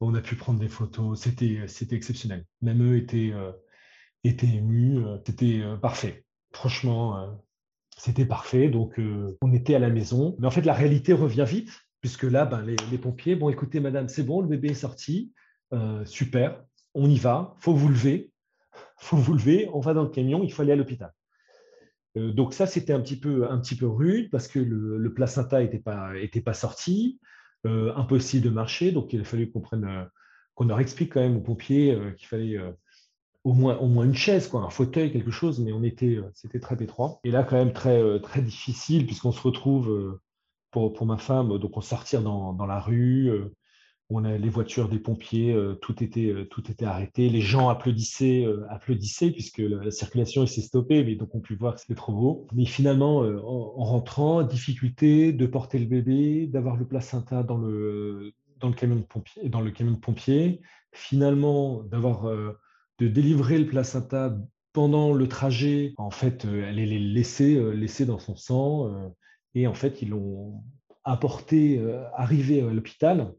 on 0.00 0.14
a 0.14 0.20
pu 0.20 0.36
prendre 0.36 0.60
des 0.60 0.68
photos. 0.68 1.20
C'était, 1.20 1.66
c'était 1.66 1.96
exceptionnel. 1.96 2.46
Même 2.60 2.80
eux 2.88 2.96
étaient 2.96 3.32
était 4.24 4.46
ému. 4.46 5.04
Euh, 5.04 5.18
c'était 5.26 5.60
euh, 5.62 5.76
parfait. 5.76 6.24
Franchement, 6.52 7.18
euh, 7.18 7.26
c'était 7.96 8.26
parfait. 8.26 8.68
Donc, 8.68 9.00
on 9.40 9.52
était 9.52 9.74
à 9.74 9.78
la 9.78 9.90
maison. 9.90 10.36
Mais 10.38 10.46
en 10.46 10.50
fait, 10.50 10.62
la 10.62 10.74
réalité 10.74 11.12
revient 11.12 11.44
vite, 11.46 11.70
puisque 12.00 12.24
là, 12.24 12.44
ben, 12.44 12.62
les, 12.62 12.98
pompiers, 12.98 13.36
bon, 13.36 13.48
écoutez, 13.48 13.80
madame, 13.80 14.08
c'est 14.08 14.22
bon, 14.22 14.40
le 14.40 14.48
bébé 14.48 14.70
est 14.70 14.74
sorti. 14.74 15.32
super, 16.04 16.64
on 16.94 17.08
y 17.08 17.18
va. 17.18 17.54
faut 17.60 17.74
vous 17.74 17.88
lever. 17.88 18.32
faut 18.96 19.16
vous 19.16 19.34
lever. 19.34 19.68
On 19.72 19.80
va 19.80 19.94
dans 19.94 20.02
le 20.02 20.08
camion. 20.08 20.42
Il 20.42 20.52
faut 20.52 20.62
aller 20.62 20.72
à 20.72 20.76
l'hôpital. 20.76 21.12
donc 22.16 22.54
ça, 22.54 22.66
c'était 22.66 22.92
un 22.92 23.00
petit 23.00 23.18
peu 23.18 23.48
un 23.48 23.58
petit 23.58 23.76
peu 23.76 23.86
rude 23.86 24.30
parce 24.30 24.48
que 24.48 24.58
le, 24.58 25.14
placenta 25.14 25.60
n'était 25.60 25.78
pas 25.78 26.16
était 26.18 26.40
pas 26.40 26.54
sorti, 26.54 27.20
impossible 27.64 28.44
de 28.44 28.50
marcher. 28.50 28.90
Donc 28.90 29.12
il 29.12 29.20
a 29.20 29.24
fallu 29.24 29.50
qu'on 29.50 29.60
prenne 29.60 30.08
qu'on 30.54 30.64
leur 30.64 30.80
explique 30.80 31.12
quand 31.12 31.20
même 31.20 31.36
aux 31.36 31.42
pompiers 31.42 31.96
qu'il 32.16 32.26
fallait 32.26 32.58
au 33.44 33.52
moins, 33.54 33.76
au 33.78 33.88
moins 33.88 34.04
une 34.04 34.14
chaise, 34.14 34.48
quoi, 34.48 34.60
un 34.62 34.70
fauteuil, 34.70 35.12
quelque 35.12 35.30
chose, 35.30 35.60
mais 35.60 35.72
on 35.72 35.82
était, 35.82 36.16
euh, 36.16 36.30
c'était 36.34 36.60
très 36.60 36.80
étroit. 36.82 37.20
Et 37.24 37.30
là, 37.30 37.42
quand 37.42 37.56
même, 37.56 37.72
très, 37.72 38.00
euh, 38.00 38.18
très 38.18 38.40
difficile, 38.42 39.06
puisqu'on 39.06 39.32
se 39.32 39.40
retrouve, 39.40 39.90
euh, 39.90 40.20
pour, 40.70 40.92
pour 40.92 41.06
ma 41.06 41.18
femme, 41.18 41.58
donc 41.58 41.76
on 41.76 41.80
sortir 41.80 42.22
dans, 42.22 42.52
dans 42.52 42.66
la 42.66 42.80
rue, 42.80 43.30
on 44.08 44.24
a 44.24 44.38
les 44.38 44.48
voitures 44.48 44.88
des 44.88 44.98
pompiers, 44.98 45.54
tout, 45.82 46.02
était, 46.02 46.46
tout 46.50 46.70
était 46.70 46.86
arrêté, 46.86 47.28
les 47.28 47.42
gens 47.42 47.68
applaudissaient, 47.68 48.46
applaudissaient 48.70 49.32
puisque 49.32 49.58
la, 49.58 49.90
circulation 49.90 50.46
s'est 50.46 50.62
stoppée, 50.62 51.04
mais 51.04 51.14
donc 51.14 51.34
on 51.34 51.40
pu 51.40 51.56
voir 51.56 51.74
que 51.74 51.82
c'était 51.82 51.94
trop 51.94 52.14
beau. 52.14 52.46
Mais 52.54 52.64
finalement, 52.64 53.18
en, 53.18 53.84
rentrant, 53.84 54.42
difficulté 54.44 55.34
de 55.34 55.44
porter 55.44 55.78
le 55.78 55.84
bébé, 55.84 56.46
d'avoir 56.46 56.76
le 56.76 56.86
placenta 56.86 57.42
dans 57.42 57.58
le, 57.58 58.32
dans 58.58 58.68
le 58.68 58.74
camion 58.74 58.96
de 58.96 59.02
pompier, 59.02 59.50
dans 59.50 59.60
le 59.60 59.70
camion 59.72 59.92
de 59.92 60.00
pompier, 60.00 60.62
finalement 60.92 61.82
d'avoir 61.82 62.24
de 63.02 63.08
délivrer 63.08 63.58
le 63.58 63.66
placenta 63.66 64.38
pendant 64.72 65.12
le 65.12 65.28
trajet. 65.28 65.92
En 65.96 66.10
fait, 66.10 66.44
euh, 66.44 66.66
elle 66.68 66.78
est 66.78 66.86
laissée, 66.86 67.56
euh, 67.56 67.72
laissée 67.72 68.06
dans 68.06 68.20
son 68.20 68.36
sang 68.36 68.88
euh, 68.88 69.08
et 69.54 69.66
en 69.66 69.74
fait, 69.74 70.02
ils 70.02 70.10
l'ont 70.10 70.62
apporté, 71.04 71.84
arrivé 72.14 72.62
à 72.62 72.70
l'hôpital. 72.70 73.34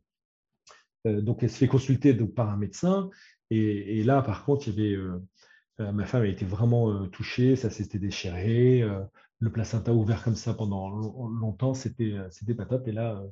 Donc, 1.05 1.43
elle 1.43 1.49
se 1.49 1.57
fait 1.57 1.67
consulter 1.67 2.13
donc, 2.13 2.33
par 2.33 2.49
un 2.49 2.57
médecin. 2.57 3.09
Et, 3.49 4.03
là, 4.03 4.21
par 4.21 4.43
contre, 4.43 4.67
il 4.67 4.77
y 4.77 4.95
avait, 4.95 5.93
ma 5.93 6.05
femme 6.05 6.23
a 6.23 6.27
été 6.27 6.43
vraiment 6.43 7.07
touchée, 7.07 7.55
ça 7.55 7.69
s'était 7.69 7.99
déchiré. 7.99 8.83
le 9.39 9.49
placenta 9.49 9.93
ouvert 9.93 10.25
comme 10.25 10.35
ça 10.35 10.53
pendant 10.53 10.89
longtemps, 10.89 11.73
c'était 11.73 12.13
pas 12.57 12.65
top. 12.65 12.85
Et 12.89 12.91
là, 12.91 13.23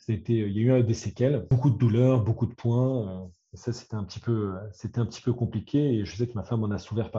c'était, 0.00 0.32
il 0.34 0.58
y 0.58 0.70
a 0.70 0.78
eu 0.80 0.82
des 0.82 0.94
séquelles, 0.94 1.46
beaucoup 1.48 1.70
de 1.70 1.78
douleurs, 1.78 2.24
beaucoup 2.24 2.46
de 2.46 2.54
points 2.54 3.30
ça, 3.54 3.72
c'était 3.72 3.96
un, 3.96 4.04
petit 4.04 4.20
peu, 4.20 4.54
c'était 4.72 5.00
un 5.00 5.06
petit 5.06 5.22
peu 5.22 5.32
compliqué. 5.32 5.94
Et 5.94 6.04
je 6.04 6.16
sais 6.16 6.26
que 6.26 6.34
ma 6.34 6.44
femme 6.44 6.62
en 6.62 6.70
a 6.70 6.78
souffert 6.78 7.10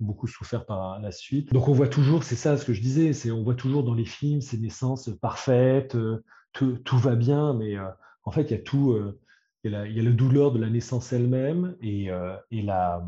beaucoup 0.00 0.26
souffert 0.26 0.66
par 0.66 1.00
la 1.00 1.12
suite. 1.12 1.52
Donc 1.52 1.68
on 1.68 1.72
voit 1.72 1.88
toujours, 1.88 2.24
c'est 2.24 2.36
ça 2.36 2.56
ce 2.56 2.64
que 2.64 2.72
je 2.72 2.80
disais, 2.80 3.30
on 3.30 3.42
voit 3.42 3.54
toujours 3.54 3.84
dans 3.84 3.94
les 3.94 4.04
films 4.04 4.40
ces 4.40 4.58
naissances 4.58 5.10
parfaites, 5.20 5.94
euh, 5.94 6.24
tout, 6.52 6.98
va 6.98 7.14
bien, 7.14 7.54
mais 7.54 7.76
euh, 7.76 7.88
en 8.24 8.30
fait 8.30 8.42
il 8.42 8.50
y 8.50 8.54
a 8.54 8.58
tout, 8.58 8.92
euh, 8.92 9.20
il 9.64 9.70
y 9.70 10.00
a 10.00 10.02
la 10.02 10.10
douleur 10.10 10.52
de 10.52 10.58
la 10.58 10.68
naissance 10.68 11.12
elle-même 11.12 11.76
et, 11.80 12.08
et 12.50 12.62
la, 12.62 13.06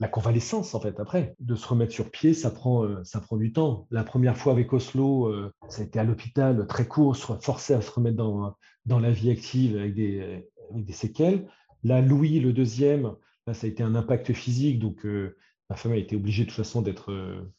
la, 0.00 0.08
convalescence 0.08 0.74
en 0.74 0.80
fait 0.80 0.98
après. 0.98 1.34
De 1.38 1.54
se 1.54 1.68
remettre 1.68 1.92
sur 1.92 2.10
pied, 2.10 2.34
ça 2.34 2.50
prend, 2.50 3.04
ça 3.04 3.20
prend 3.20 3.36
du 3.36 3.52
temps. 3.52 3.86
La 3.90 4.02
première 4.02 4.36
fois 4.36 4.52
avec 4.52 4.72
Oslo, 4.72 5.32
ça 5.68 5.82
a 5.82 5.84
été 5.84 5.98
à 5.98 6.04
l'hôpital 6.04 6.66
très 6.66 6.86
court, 6.86 7.16
forcé 7.16 7.74
à 7.74 7.80
se 7.80 7.90
remettre 7.90 8.16
dans, 8.16 8.56
dans 8.86 8.98
la 8.98 9.10
vie 9.10 9.30
active 9.30 9.76
avec 9.76 9.94
des 9.94 10.44
avec 10.70 10.84
des 10.84 10.92
séquelles. 10.92 11.46
Là, 11.82 12.00
Louis, 12.00 12.40
le 12.40 12.52
deuxième, 12.52 13.14
ça 13.52 13.66
a 13.66 13.70
été 13.70 13.82
un 13.82 13.94
impact 13.94 14.32
physique, 14.32 14.78
donc 14.78 15.04
euh, 15.04 15.36
ma 15.68 15.76
femme 15.76 15.92
a 15.92 15.96
été 15.96 16.16
obligée 16.16 16.44
de 16.44 16.48
toute 16.48 16.56
façon 16.56 16.82
d'être 16.82 17.12
euh, 17.12 17.52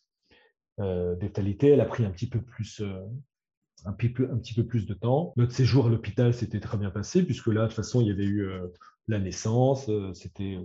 euh 0.80 1.16
Elle 1.62 1.82
a 1.82 1.86
pris 1.86 2.06
un 2.06 2.12
petit 2.12 2.30
peu 2.30 2.42
plus. 2.42 2.82
Euh, 2.82 3.02
un, 3.86 3.94
petit 3.94 4.10
peu, 4.10 4.30
un 4.32 4.38
petit 4.38 4.54
peu 4.54 4.66
plus 4.66 4.86
de 4.86 4.94
temps. 4.94 5.34
Notre 5.38 5.54
séjour 5.54 5.88
à 5.88 5.90
l'hôpital 5.90 6.34
s'était 6.34 6.60
très 6.60 6.78
bien 6.78 6.92
passé, 6.92 7.24
puisque 7.24 7.48
là, 7.48 7.64
de 7.64 7.68
toute 7.68 7.76
façon, 7.76 8.00
il 8.00 8.08
y 8.08 8.12
avait 8.12 8.26
eu 8.26 8.48
la 9.08 9.18
naissance, 9.18 9.90
c'était 10.14 10.60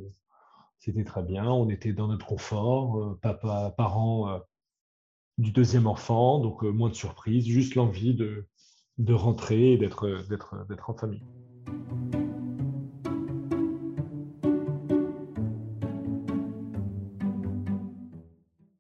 c'était 0.78 1.04
très 1.04 1.22
bien, 1.22 1.46
on 1.46 1.68
était 1.68 1.92
dans 1.92 2.08
notre 2.08 2.26
confort, 2.26 3.18
papa, 3.20 3.74
parents 3.76 4.40
du 5.38 5.50
deuxième 5.50 5.86
enfant, 5.86 6.38
donc 6.38 6.62
moins 6.62 6.88
de 6.88 6.94
surprises, 6.94 7.46
juste 7.46 7.74
l'envie 7.74 8.14
de, 8.14 8.46
de 8.98 9.14
rentrer 9.14 9.72
et 9.72 9.78
d'être 9.78 10.06
en 10.88 10.94
famille. 10.94 11.22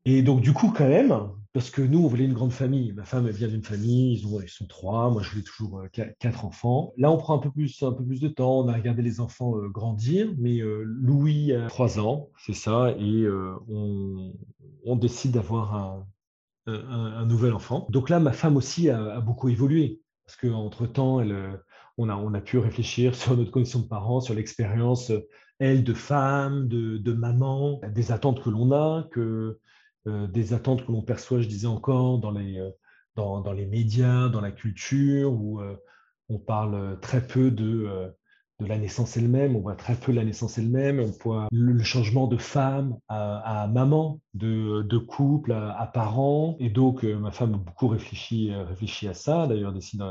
Et 0.08 0.22
donc, 0.22 0.40
du 0.40 0.52
coup, 0.52 0.72
quand 0.74 0.88
même, 0.88 1.30
parce 1.56 1.70
que 1.70 1.80
nous, 1.80 2.04
on 2.04 2.06
voulait 2.06 2.26
une 2.26 2.34
grande 2.34 2.52
famille. 2.52 2.92
Ma 2.92 3.04
femme, 3.04 3.26
vient 3.30 3.48
d'une 3.48 3.64
famille, 3.64 4.12
ils, 4.12 4.26
ont, 4.26 4.42
ils 4.42 4.48
sont 4.50 4.66
trois. 4.66 5.08
Moi, 5.10 5.22
je 5.22 5.30
voulais 5.30 5.42
toujours 5.42 5.80
euh, 5.80 5.88
quatre 5.88 6.44
enfants. 6.44 6.92
Là, 6.98 7.10
on 7.10 7.16
prend 7.16 7.34
un 7.34 7.38
peu 7.38 7.50
plus, 7.50 7.82
un 7.82 7.92
peu 7.92 8.04
plus 8.04 8.20
de 8.20 8.28
temps. 8.28 8.58
On 8.58 8.68
a 8.68 8.74
regardé 8.74 9.00
les 9.00 9.20
enfants 9.20 9.56
euh, 9.56 9.66
grandir. 9.70 10.34
Mais 10.36 10.60
euh, 10.60 10.82
Louis 10.84 11.54
a 11.54 11.66
trois 11.68 11.98
ans, 11.98 12.28
c'est 12.44 12.52
ça. 12.52 12.90
Et 12.98 13.26
on, 13.70 14.96
décide 14.96 15.32
d'avoir 15.32 16.04
un, 16.66 17.24
nouvel 17.24 17.54
enfant. 17.54 17.86
Donc 17.88 18.10
là, 18.10 18.20
ma 18.20 18.32
femme 18.32 18.58
aussi 18.58 18.90
a, 18.90 19.18
beaucoup 19.22 19.48
évolué. 19.48 20.02
Parce 20.26 20.36
qu'entre-temps, 20.36 21.22
on, 21.96 22.10
a, 22.10 22.16
on 22.16 22.34
a 22.34 22.40
pu 22.42 22.58
réfléchir 22.58 23.14
sur 23.14 23.34
notre 23.34 23.50
condition 23.50 23.78
de 23.78 23.88
parents, 23.88 24.20
sur 24.20 24.34
l'expérience, 24.34 25.10
elle, 25.58 25.84
de 25.84 25.94
femme, 25.94 26.68
de, 26.68 26.98
de 26.98 27.12
maman, 27.14 27.80
des 27.94 28.12
attentes 28.12 28.42
que 28.42 28.50
l'on 28.50 28.72
a, 28.72 29.08
que 29.10 29.58
des 30.06 30.52
attentes 30.52 30.86
que 30.86 30.92
l'on 30.92 31.02
perçoit, 31.02 31.40
je 31.40 31.48
disais 31.48 31.66
encore, 31.66 32.18
dans 32.18 32.30
les, 32.30 32.62
dans, 33.14 33.40
dans, 33.40 33.52
les 33.52 33.66
médias, 33.66 34.28
dans 34.28 34.40
la 34.40 34.52
culture, 34.52 35.32
où 35.32 35.60
on 36.28 36.38
parle 36.38 36.98
très 37.00 37.26
peu 37.26 37.50
de 37.50 38.14
de 38.58 38.66
la 38.66 38.78
naissance 38.78 39.16
elle-même, 39.16 39.54
on 39.54 39.60
voit 39.60 39.74
très 39.74 39.94
peu 39.94 40.12
la 40.12 40.24
naissance 40.24 40.56
elle-même, 40.56 41.00
on 41.00 41.12
voit 41.22 41.48
le 41.52 41.82
changement 41.82 42.26
de 42.26 42.38
femme 42.38 42.96
à, 43.08 43.68
maman, 43.70 44.20
de, 44.34 44.98
couple 44.98 45.52
à, 45.52 45.90
parent. 45.92 46.56
Et 46.58 46.70
donc, 46.70 47.04
euh, 47.04 47.18
ma 47.18 47.30
femme 47.30 47.54
a 47.54 47.58
beaucoup 47.58 47.88
réfléchi, 47.88 48.52
euh, 48.52 48.64
réfléchi 48.64 49.08
à 49.08 49.14
ça, 49.14 49.46
d'ailleurs, 49.46 49.72
décide 49.72 50.02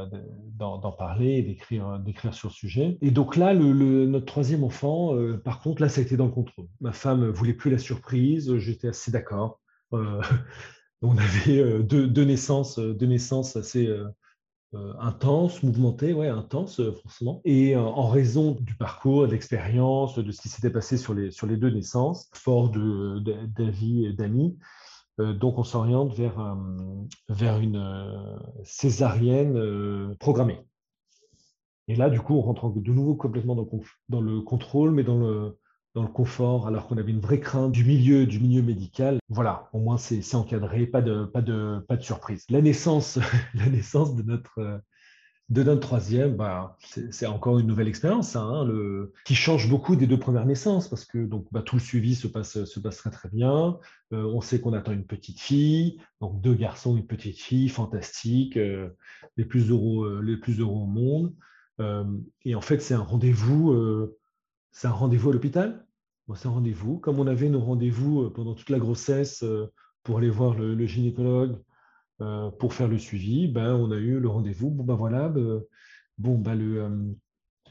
d'en 0.57 0.91
parler, 0.91 1.41
d'écrire, 1.41 1.99
d'écrire 1.99 2.33
sur 2.33 2.49
le 2.49 2.53
sujet. 2.53 2.97
Et 3.01 3.11
donc 3.11 3.35
là, 3.35 3.53
notre 3.55 4.25
troisième 4.25 4.63
enfant, 4.63 5.15
euh, 5.15 5.37
par 5.37 5.61
contre, 5.61 5.81
là, 5.81 5.89
ça 5.89 6.01
a 6.01 6.03
été 6.03 6.15
dans 6.15 6.25
le 6.25 6.31
contrôle. 6.31 6.67
Ma 6.81 6.91
femme 6.91 7.27
voulait 7.29 7.53
plus 7.53 7.71
la 7.71 7.79
surprise, 7.79 8.55
j'étais 8.57 8.89
assez 8.89 9.11
d'accord. 9.11 9.59
on 11.01 11.17
avait 11.17 11.83
deux, 11.83 12.07
deux, 12.07 12.23
naissances, 12.23 12.79
deux 12.79 13.05
naissances 13.05 13.55
assez 13.55 13.89
euh, 14.75 14.93
intense, 14.99 15.63
mouvementé, 15.63 16.11
ouais, 16.11 16.27
intense, 16.27 16.81
euh, 16.81 16.91
forcément. 16.91 17.41
Et 17.45 17.75
euh, 17.75 17.81
en 17.81 18.09
raison 18.09 18.57
du 18.59 18.75
parcours, 18.75 19.25
de 19.25 19.31
l'expérience, 19.31 20.19
de 20.19 20.31
ce 20.31 20.41
qui 20.41 20.49
s'était 20.49 20.69
passé 20.69 20.97
sur 20.97 21.13
les, 21.13 21.31
sur 21.31 21.47
les 21.47 21.55
deux 21.55 21.69
naissances, 21.69 22.29
fort 22.33 22.71
d'avis 22.71 24.05
et 24.05 24.13
d'amis, 24.13 24.57
donc 25.17 25.57
on 25.57 25.63
s'oriente 25.63 26.13
vers, 26.13 26.57
vers 27.29 27.59
une 27.59 28.37
césarienne 28.65 30.13
programmée. 30.19 30.59
Et 31.87 31.95
là, 31.95 32.09
du 32.09 32.19
coup, 32.19 32.35
on 32.35 32.41
rentre 32.41 32.69
de 32.69 32.91
nouveau 32.91 33.15
complètement 33.15 33.55
dans 34.09 34.19
le 34.19 34.41
contrôle, 34.41 34.91
mais 34.91 35.03
dans 35.03 35.17
le, 35.17 35.57
dans 35.95 36.03
le 36.03 36.09
confort, 36.09 36.67
alors 36.67 36.87
qu'on 36.87 36.97
avait 36.97 37.11
une 37.11 37.21
vraie 37.21 37.39
crainte 37.39 37.71
du 37.71 37.85
milieu, 37.85 38.25
du 38.25 38.41
milieu 38.41 38.61
médical. 38.61 39.17
Voilà, 39.29 39.69
au 39.71 39.79
moins 39.79 39.97
c'est 39.97 40.35
encadré, 40.35 40.85
pas 40.85 41.01
de, 41.01 41.23
pas, 41.23 41.41
de, 41.41 41.79
pas 41.87 41.95
de 41.95 42.03
surprise. 42.03 42.43
La 42.49 42.61
naissance, 42.61 43.17
la 43.55 43.69
naissance 43.69 44.13
de 44.13 44.21
notre, 44.21 44.81
de 45.47 45.63
notre 45.63 45.79
troisième, 45.79 46.35
bah, 46.35 46.77
c'est 47.11 47.25
encore 47.27 47.59
une 47.59 47.67
nouvelle 47.67 47.87
expérience, 47.87 48.35
hein, 48.35 48.65
le, 48.65 49.13
qui 49.23 49.35
change 49.35 49.69
beaucoup 49.69 49.95
des 49.95 50.05
deux 50.05 50.19
premières 50.19 50.45
naissances, 50.45 50.89
parce 50.89 51.05
que 51.05 51.25
donc, 51.25 51.47
bah, 51.53 51.61
tout 51.61 51.77
le 51.77 51.81
suivi 51.81 52.13
se 52.13 52.27
passe, 52.27 52.65
se 52.65 52.79
passe 52.81 52.97
très 52.97 53.11
très 53.11 53.29
bien. 53.29 53.79
Euh, 54.11 54.25
on 54.25 54.41
sait 54.41 54.59
qu'on 54.59 54.73
attend 54.73 54.91
une 54.91 55.05
petite 55.05 55.39
fille, 55.39 56.01
donc 56.19 56.41
deux 56.41 56.55
garçons, 56.55 56.97
une 56.97 57.07
petite 57.07 57.39
fille, 57.39 57.69
fantastique, 57.69 58.57
euh, 58.57 58.89
les, 59.37 59.45
plus 59.45 59.69
heureux, 59.69 60.17
euh, 60.17 60.21
les 60.21 60.35
plus 60.35 60.59
heureux 60.59 60.81
au 60.81 60.87
monde. 60.87 61.33
et 62.43 62.53
en 62.53 62.61
fait, 62.61 62.81
c'est 62.81 62.95
un 62.95 62.99
rendez-vous 62.99 63.73
c'est 64.75 64.87
un 64.87 64.91
rendez-vous 64.91 65.29
à 65.29 65.33
l'hôpital. 65.33 65.84
C'est 66.33 66.47
un 66.47 66.51
rendez-vous. 66.51 66.97
Comme 66.97 67.19
on 67.19 67.27
avait 67.27 67.49
nos 67.49 67.59
rendez-vous 67.59 68.23
euh, 68.23 68.33
pendant 68.33 68.55
toute 68.55 68.69
la 68.69 68.79
grossesse 68.79 69.43
euh, 69.43 69.71
pour 70.03 70.17
aller 70.17 70.29
voir 70.29 70.55
le, 70.55 70.85
gynécologue, 70.85 71.61
euh, 72.21 72.49
pour 72.51 72.73
faire 72.73 72.87
le 72.87 72.97
suivi, 72.97 73.47
ben, 73.47 73.75
on 73.75 73.91
a 73.91 73.97
eu 73.97 74.19
le 74.19 74.27
rendez-vous. 74.27 74.71
Bon, 74.71 74.83
ben 74.83 74.95
voilà, 74.95 75.29
ben, 75.29 75.61
bon, 76.17 76.37
ben, 76.37 77.15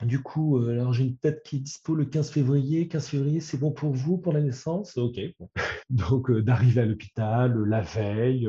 du 0.03 0.21
coup, 0.21 0.59
alors 0.59 0.93
j'ai 0.93 1.05
une 1.05 1.17
tête 1.17 1.43
qui 1.45 1.57
est 1.57 1.61
dispo 1.61 1.95
le 1.95 2.05
15 2.05 2.31
février. 2.31 2.89
15 2.89 3.09
février, 3.09 3.41
c'est 3.41 3.59
bon 3.59 3.73
pour 3.73 3.93
vous 3.93 4.19
pour 4.19 4.33
la 4.33 4.41
naissance? 4.41 4.97
Ok. 4.97 5.19
Donc, 5.91 6.31
d'arriver 6.31 6.81
à 6.81 6.87
l'hôpital 6.87 7.57
la 7.65 7.81
veille, 7.81 8.49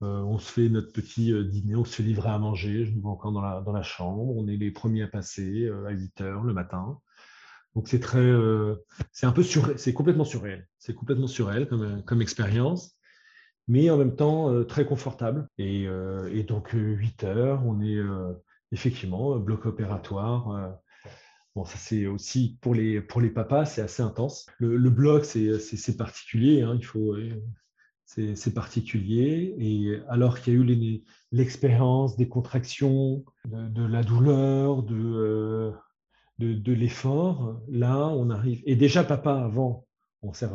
on 0.00 0.38
se 0.38 0.52
fait 0.52 0.68
notre 0.68 0.92
petit 0.92 1.32
dîner, 1.48 1.74
on 1.74 1.84
se 1.84 1.96
fait 1.96 2.02
livrer 2.02 2.30
à 2.30 2.38
manger. 2.38 2.84
Je 2.86 2.94
me 2.94 3.00
vois 3.00 3.12
encore 3.12 3.32
dans 3.32 3.42
la, 3.42 3.60
dans 3.60 3.72
la 3.72 3.82
chambre. 3.82 4.36
On 4.36 4.46
est 4.46 4.56
les 4.56 4.70
premiers 4.70 5.02
à 5.02 5.08
passer 5.08 5.68
à 5.86 5.90
8 5.90 6.20
heures 6.20 6.44
le 6.44 6.54
matin. 6.54 7.00
Donc 7.74 7.88
c'est 7.88 8.00
très, 8.00 8.18
euh, 8.18 8.76
c'est 9.12 9.26
un 9.26 9.32
peu 9.32 9.42
sur, 9.42 9.78
c'est 9.78 9.92
complètement 9.92 10.24
surréel. 10.24 10.66
C'est 10.78 10.94
complètement 10.94 11.28
surréel 11.28 11.68
comme, 11.68 12.02
comme 12.04 12.20
expérience, 12.22 12.96
mais 13.68 13.90
en 13.90 13.96
même 13.96 14.16
temps 14.16 14.52
euh, 14.52 14.64
très 14.64 14.84
confortable. 14.84 15.48
Et, 15.58 15.86
euh, 15.86 16.28
et 16.34 16.42
donc 16.42 16.70
8 16.72 17.24
heures, 17.24 17.64
on 17.66 17.80
est 17.80 17.98
effectivement 18.72 19.36
bloc 19.36 19.66
opératoire. 19.66 20.78
Bon, 21.56 21.64
ça 21.64 21.78
c'est 21.78 22.06
aussi 22.06 22.58
pour 22.60 22.74
les, 22.74 23.00
pour 23.00 23.20
les 23.20 23.30
papas, 23.30 23.64
c'est 23.66 23.82
assez 23.82 24.02
intense. 24.02 24.46
Le, 24.58 24.90
bloc, 24.90 25.24
c'est 25.24 25.96
particulier. 25.96 26.62
Hein, 26.62 26.76
il 26.76 26.84
faut, 26.84 27.16
c'est 28.04 28.54
particulier. 28.54 29.54
Et 29.58 30.00
alors 30.08 30.40
qu'il 30.40 30.54
y 30.54 30.56
a 30.56 30.60
eu 30.60 31.02
l'expérience 31.30 32.16
des 32.16 32.28
contractions, 32.28 33.24
de, 33.46 33.84
la 33.84 34.02
douleur, 34.02 34.82
de 34.82 35.72
de, 36.48 36.72
l'effort, 36.72 37.60
là, 37.68 38.08
on 38.08 38.30
arrive. 38.30 38.62
Et 38.66 38.76
déjà, 38.76 39.04
papa, 39.04 39.34
avant, 39.34 39.86
on 40.22 40.32
sert. 40.32 40.52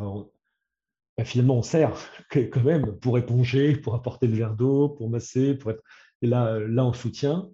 Ben, 1.16 1.24
finalement, 1.24 1.58
on 1.58 1.62
sert 1.62 1.96
quand 2.30 2.64
même 2.64 2.98
pour 2.98 3.18
éponger, 3.18 3.76
pour 3.76 3.94
apporter 3.94 4.26
le 4.26 4.36
verre 4.36 4.54
d'eau, 4.54 4.88
pour 4.90 5.08
masser, 5.08 5.54
pour 5.54 5.70
être. 5.70 5.82
Là, 6.22 6.58
là, 6.58 6.84
on 6.84 6.92
soutient. 6.92 7.50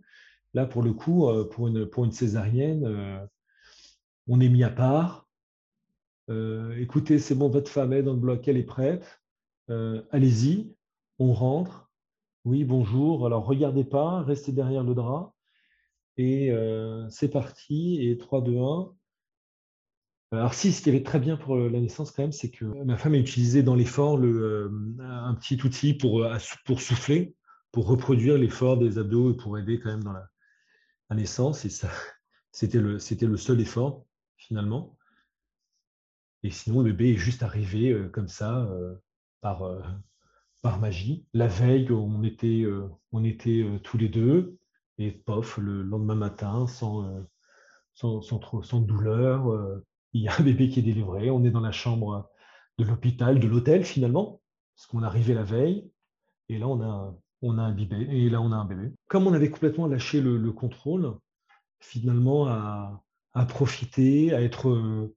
Là, 0.54 0.66
pour 0.66 0.82
le 0.82 0.92
coup, 0.92 1.28
euh, 1.28 1.48
pour 1.48 1.68
une, 1.68 1.86
pour 1.86 2.04
une 2.04 2.12
césarienne, 2.12 2.84
euh, 2.84 3.26
on 4.28 4.40
est 4.40 4.48
mis 4.48 4.64
à 4.64 4.70
part. 4.70 5.26
Euh, 6.30 6.76
écoutez, 6.78 7.18
c'est 7.18 7.34
bon, 7.34 7.48
votre 7.48 7.70
femme 7.70 7.92
est 7.92 8.02
dans 8.02 8.12
le 8.12 8.18
bloc, 8.20 8.46
elle 8.48 8.56
est 8.56 8.62
prête. 8.62 9.20
Allez-y, 10.10 10.74
on 11.18 11.32
rentre. 11.32 11.90
Oui, 12.44 12.64
bonjour. 12.64 13.26
Alors, 13.26 13.46
regardez 13.46 13.84
pas, 13.84 14.20
restez 14.22 14.52
derrière 14.52 14.84
le 14.84 14.94
drap. 14.94 15.31
Et 16.16 16.50
euh, 16.50 17.08
c'est 17.08 17.28
parti, 17.28 18.06
et 18.08 18.18
3, 18.18 18.42
2, 18.42 18.58
1. 18.58 18.94
Alors 20.32 20.54
si, 20.54 20.72
ce 20.72 20.82
qui 20.82 20.88
avait 20.88 21.02
très 21.02 21.18
bien 21.18 21.36
pour 21.36 21.56
la 21.56 21.80
naissance 21.80 22.10
quand 22.10 22.22
même, 22.22 22.32
c'est 22.32 22.50
que 22.50 22.64
ma 22.64 22.96
femme 22.96 23.14
a 23.14 23.18
utilisé 23.18 23.62
dans 23.62 23.74
l'effort 23.74 24.18
euh, 24.18 24.70
un 25.00 25.34
petit 25.34 25.62
outil 25.62 25.92
pour, 25.92 26.22
euh, 26.24 26.38
pour 26.64 26.80
souffler, 26.80 27.34
pour 27.70 27.86
reproduire 27.86 28.38
l'effort 28.38 28.78
des 28.78 28.98
abdos 28.98 29.32
et 29.32 29.36
pour 29.36 29.58
aider 29.58 29.78
quand 29.78 29.90
même 29.90 30.04
dans 30.04 30.12
la, 30.12 30.28
naissance. 31.10 31.66
Et 31.66 31.68
ça, 31.68 31.90
c'était 32.52 32.80
le, 32.80 32.98
c'était 32.98 33.26
le 33.26 33.36
seul 33.36 33.60
effort 33.60 34.06
finalement. 34.36 34.96
Et 36.42 36.50
sinon, 36.50 36.80
le 36.82 36.92
bébé 36.92 37.12
est 37.12 37.16
juste 37.16 37.42
arrivé 37.42 37.94
comme 38.12 38.26
ça, 38.26 38.68
par, 39.42 39.62
par 40.60 40.80
magie. 40.80 41.24
La 41.34 41.46
veille, 41.46 41.92
on 41.92 42.24
était, 42.24 42.64
on 43.12 43.22
était 43.22 43.64
tous 43.84 43.96
les 43.96 44.08
deux. 44.08 44.58
Et 44.98 45.10
pof, 45.10 45.58
le 45.58 45.82
lendemain 45.82 46.14
matin, 46.14 46.66
sans, 46.66 47.04
euh, 47.04 47.22
sans, 47.94 48.80
douleur, 48.80 49.50
euh, 49.50 49.84
il 50.12 50.22
y 50.22 50.28
a 50.28 50.38
un 50.38 50.42
bébé 50.42 50.68
qui 50.68 50.80
est 50.80 50.82
délivré. 50.82 51.30
On 51.30 51.44
est 51.44 51.50
dans 51.50 51.60
la 51.60 51.72
chambre 51.72 52.30
de 52.78 52.84
l'hôpital, 52.84 53.40
de 53.40 53.48
l'hôtel 53.48 53.84
finalement, 53.84 54.40
parce 54.74 54.86
qu'on 54.86 55.02
arrivé 55.02 55.34
la 55.34 55.44
veille. 55.44 55.90
Et 56.48 56.58
là, 56.58 56.68
on 56.68 56.80
a, 56.82 57.14
on 57.40 57.58
a 57.58 57.62
un 57.62 57.72
bébé. 57.72 58.06
Et 58.10 58.28
là, 58.28 58.40
on 58.40 58.52
a 58.52 58.56
un 58.56 58.64
bébé. 58.64 58.92
Comme 59.08 59.26
on 59.26 59.32
avait 59.32 59.50
complètement 59.50 59.86
lâché 59.86 60.20
le, 60.20 60.52
contrôle, 60.52 61.16
finalement, 61.80 62.46
à, 62.48 63.02
à, 63.32 63.46
profiter, 63.46 64.34
à 64.34 64.42
être 64.42 64.68
euh, 64.68 65.14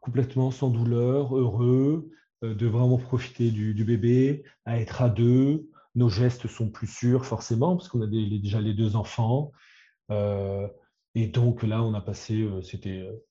complètement 0.00 0.50
sans 0.50 0.70
douleur, 0.70 1.36
heureux, 1.36 2.10
de 2.42 2.66
vraiment 2.66 2.98
profiter 2.98 3.50
du, 3.50 3.84
bébé, 3.84 4.44
à 4.64 4.78
être 4.78 5.00
à 5.02 5.08
deux, 5.08 5.70
nos 5.94 6.08
gestes 6.08 6.48
sont 6.48 6.70
plus 6.70 6.86
sûrs 6.86 7.24
forcément, 7.24 7.76
parce 7.76 7.88
qu'on 7.88 8.02
a 8.02 8.06
déjà 8.06 8.60
les 8.60 8.74
deux 8.74 8.96
enfants. 8.96 9.52
Euh, 10.10 10.68
et 11.14 11.28
donc 11.28 11.62
là, 11.62 11.82
on 11.82 11.94
a 11.94 12.00
passé, 12.00 12.42
euh, 12.42 12.62
c'était 12.62 13.00
euh, 13.00 13.24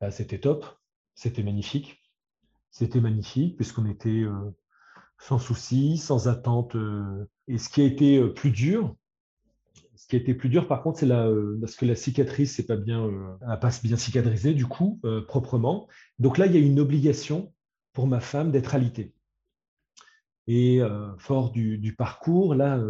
bah, 0.00 0.10
c'était 0.10 0.40
top, 0.40 0.64
c'était 1.14 1.42
magnifique. 1.42 2.02
C'était 2.70 3.00
magnifique, 3.00 3.56
puisqu'on 3.56 3.86
était 3.86 4.24
sans 5.18 5.40
souci, 5.40 5.98
sans 5.98 6.28
attente. 6.28 6.76
et 7.48 7.58
ce 7.58 7.68
qui 7.68 7.80
a 7.80 7.84
été 7.84 8.24
plus 8.28 8.52
dur, 8.52 8.94
ce 9.96 10.06
qui 10.06 10.14
a 10.14 10.20
été 10.20 10.34
plus 10.34 10.48
dur, 10.48 10.68
par 10.68 10.84
contre, 10.84 11.00
c'est 11.00 11.08
parce 11.08 11.74
que 11.74 11.84
la 11.84 11.96
cicatrice 11.96 12.60
n'est 12.60 12.64
pas 12.64 12.76
bien, 12.76 13.10
pas 13.60 13.70
bien 13.82 13.96
cicatrisée, 13.96 14.54
du 14.54 14.66
coup, 14.66 15.00
proprement. 15.26 15.88
Donc 16.20 16.38
là, 16.38 16.46
il 16.46 16.54
y 16.54 16.58
a 16.58 16.60
une 16.60 16.78
obligation 16.78 17.52
pour 17.92 18.06
ma 18.06 18.20
femme 18.20 18.52
d'être 18.52 18.76
alitée. 18.76 19.12
Et 20.46 20.80
fort 21.18 21.52
du, 21.52 21.94
parcours, 21.96 22.54
là, 22.54 22.80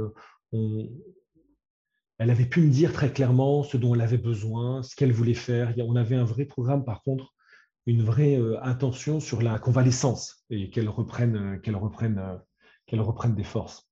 elle 0.52 2.30
avait 2.30 2.46
pu 2.46 2.60
me 2.60 2.70
dire 2.70 2.92
très 2.92 3.12
clairement 3.12 3.62
ce 3.62 3.76
dont 3.76 3.94
elle 3.94 4.00
avait 4.00 4.18
besoin, 4.18 4.82
ce 4.82 4.94
qu'elle 4.94 5.12
voulait 5.12 5.34
faire. 5.34 5.74
On 5.78 5.96
avait 5.96 6.16
un 6.16 6.24
vrai 6.24 6.44
programme, 6.44 6.84
par 6.84 7.02
contre, 7.02 7.34
une 7.86 8.02
vraie 8.02 8.38
attention 8.62 9.20
sur 9.20 9.42
la 9.42 9.58
convalescence 9.58 10.44
et 10.50 10.70
qu'elle 10.70 10.88
reprenne, 10.88 11.60
qu'elle 11.62 11.76
reprenne, 11.76 12.40
qu'elle 12.86 13.00
reprenne 13.00 13.34
des 13.34 13.44
forces. 13.44 13.90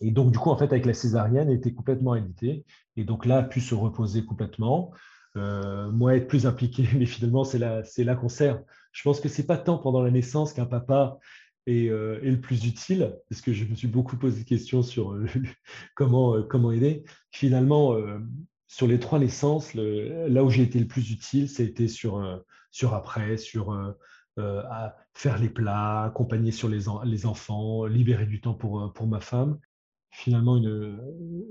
Et 0.00 0.10
donc, 0.10 0.30
du 0.32 0.38
coup, 0.38 0.50
en 0.50 0.56
fait, 0.56 0.66
avec 0.66 0.84
la 0.84 0.94
césarienne, 0.94 1.48
elle 1.48 1.56
était 1.56 1.72
complètement 1.72 2.12
alitée. 2.12 2.64
Et 2.96 3.04
donc 3.04 3.24
là, 3.24 3.38
a 3.38 3.42
pu 3.42 3.60
se 3.60 3.74
reposer 3.74 4.24
complètement. 4.24 4.92
moi, 5.34 6.16
être 6.16 6.28
plus 6.28 6.46
impliqué, 6.46 6.86
mais 6.96 7.06
finalement, 7.06 7.44
c'est 7.44 7.58
là, 7.58 7.82
c'est 7.84 8.04
là 8.04 8.16
qu'on 8.16 8.28
sert. 8.28 8.62
Je 8.92 9.02
pense 9.02 9.20
que 9.20 9.28
c'est 9.28 9.46
pas 9.46 9.58
tant 9.58 9.78
pendant 9.78 10.02
la 10.02 10.10
naissance 10.10 10.52
qu'un 10.52 10.66
papa 10.66 11.18
euh, 11.68 12.20
est, 12.22 12.30
le 12.30 12.40
plus 12.40 12.64
utile, 12.64 13.18
parce 13.28 13.40
que 13.40 13.52
je 13.52 13.64
me 13.64 13.74
suis 13.74 13.88
beaucoup 13.88 14.16
posé 14.16 14.44
de 14.44 14.48
questions 14.48 14.82
sur 14.82 15.12
euh, 15.12 15.26
comment, 15.96 16.36
euh, 16.36 16.42
comment 16.42 16.70
aider. 16.70 17.04
Finalement, 17.32 17.96
sur 18.68 18.86
les 18.86 19.00
trois 19.00 19.18
naissances, 19.18 19.74
là 19.74 20.44
où 20.44 20.50
j'ai 20.50 20.62
été 20.62 20.78
le 20.78 20.86
plus 20.86 21.10
utile, 21.10 21.48
c'était 21.48 21.88
sur, 21.88 22.42
sur 22.70 22.94
après, 22.94 23.36
sur 23.36 23.72
à 24.38 24.96
faire 25.12 25.38
les 25.38 25.50
plats, 25.50 26.04
accompagner 26.04 26.50
sur 26.50 26.68
les, 26.68 27.26
enfants, 27.26 27.84
libérer 27.84 28.26
du 28.26 28.40
temps 28.40 28.54
pour, 28.54 28.92
pour 28.94 29.06
ma 29.06 29.20
femme. 29.20 29.58
Finalement, 30.10 30.56
une, 30.56 30.98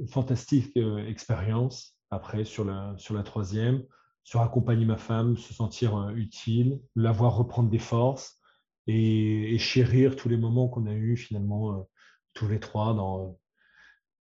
fantastique 0.07 0.75
expérience 1.07 1.95
après 2.09 2.45
sur 2.45 2.65
la, 2.65 2.95
sur 2.97 3.13
la 3.13 3.21
troisième, 3.21 3.83
sur 4.23 4.41
accompagner 4.41 4.85
ma 4.85 4.97
femme, 4.97 5.37
se 5.37 5.53
sentir 5.53 6.09
utile, 6.15 6.79
la 6.95 7.11
voir 7.11 7.35
reprendre 7.35 7.69
des 7.69 7.79
forces 7.79 8.39
et, 8.87 9.57
chérir 9.57 10.15
tous 10.15 10.29
les 10.29 10.37
moments 10.37 10.67
qu'on 10.67 10.85
a 10.87 10.93
eus 10.93 11.17
finalement 11.17 11.87
tous 12.33 12.47
les 12.47 12.59
trois 12.59 12.93
dans, 12.93 13.39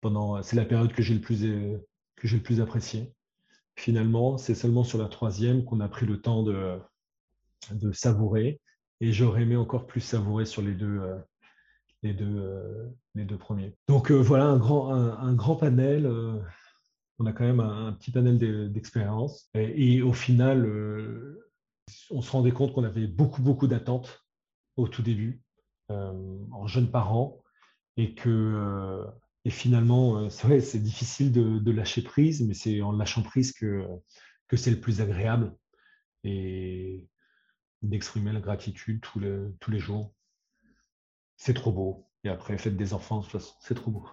pendant. 0.00 0.42
C'est 0.42 0.56
la 0.56 0.64
période 0.64 0.92
que 0.92 1.02
j'ai 1.02 1.14
le 1.14 1.20
plus 1.20 1.42
que 2.16 2.28
j'ai 2.28 2.36
le 2.36 2.42
plus 2.42 2.60
appréciée. 2.60 3.12
Finalement, 3.76 4.38
c'est 4.38 4.54
seulement 4.54 4.84
sur 4.84 4.98
la 4.98 5.08
troisième 5.08 5.64
qu'on 5.64 5.80
a 5.80 5.88
pris 5.88 6.06
le 6.06 6.20
temps 6.20 6.42
de, 6.42 6.78
de 7.72 7.92
savourer. 7.92 8.60
Et 9.00 9.12
j'aurais 9.12 9.42
aimé 9.42 9.56
encore 9.56 9.86
plus 9.86 10.00
savourer 10.00 10.46
sur 10.46 10.62
les 10.62 10.74
deux, 10.74 11.00
euh, 11.00 11.18
les 12.02 12.14
deux, 12.14 12.38
euh, 12.38 12.88
les 13.14 13.24
deux 13.24 13.36
premiers. 13.36 13.74
Donc 13.88 14.10
euh, 14.10 14.14
voilà 14.14 14.46
un 14.46 14.56
grand, 14.56 14.92
un, 14.92 15.34
grand 15.34 15.56
panel. 15.56 16.06
on 17.18 17.26
a 17.26 17.32
quand 17.32 17.44
même 17.44 17.60
un, 17.60 17.92
petit 17.92 18.10
panel 18.10 18.72
d'expérience. 18.72 19.50
Et, 19.54 20.02
au 20.02 20.12
final, 20.12 20.66
on 22.10 22.22
se 22.22 22.30
rendait 22.30 22.52
compte 22.52 22.72
qu'on 22.72 22.84
avait 22.84 23.06
beaucoup, 23.06 23.42
beaucoup 23.42 23.66
d'attentes 23.66 24.25
au 24.76 24.88
tout 24.88 25.02
début, 25.02 25.42
en 25.88 26.66
jeunes 26.66 26.90
parents, 26.90 27.42
et 27.96 28.14
que 28.14 29.06
et 29.46 29.50
finalement, 29.50 30.18
euh, 30.18 30.28
c'est 30.60 30.82
difficile 30.82 31.30
de, 31.32 31.70
lâcher 31.70 32.02
prise, 32.02 32.42
mais 32.42 32.52
c'est 32.52 32.82
en 32.82 32.90
lâchant 32.90 33.22
prise 33.22 33.52
que, 33.52 33.86
que 34.48 34.56
c'est 34.56 34.72
le 34.72 34.80
plus 34.80 35.00
agréable 35.00 35.56
et 36.24 37.08
d'exprimer 37.82 38.32
la 38.32 38.40
gratitude 38.40 39.00
tous 39.00 39.20
les, 39.20 39.38
tous 39.60 39.70
les 39.70 39.78
jours. 39.78 40.12
C'est 41.36 41.54
trop 41.54 41.70
beau. 41.70 42.08
Et 42.24 42.28
après, 42.28 42.58
faites 42.58 42.76
des 42.76 42.92
enfants, 42.92 43.18
de 43.18 43.22
toute 43.22 43.32
façon, 43.32 43.54
c'est 43.60 43.74
trop 43.74 43.92
beau. 43.92 44.04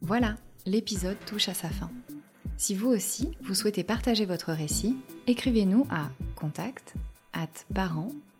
Voilà, 0.00 0.36
l'épisode 0.64 1.18
touche 1.26 1.50
à 1.50 1.54
sa 1.54 1.68
fin. 1.68 1.90
Si 2.56 2.74
vous 2.74 2.88
aussi, 2.88 3.36
vous 3.42 3.54
souhaitez 3.54 3.84
partager 3.84 4.24
votre 4.24 4.52
récit, 4.52 4.96
écrivez-nous 5.26 5.86
à 5.90 6.08
contact 6.34 6.94
at 7.34 7.48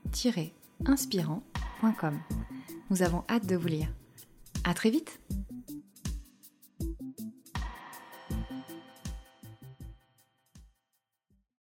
parent-inspirant.com. 0.09 2.19
Nous 2.91 3.03
avons 3.03 3.25
hâte 3.29 3.47
de 3.47 3.57
vous 3.57 3.69
lire. 3.69 3.89
À 4.65 4.75
très 4.75 4.91
vite 4.91 5.21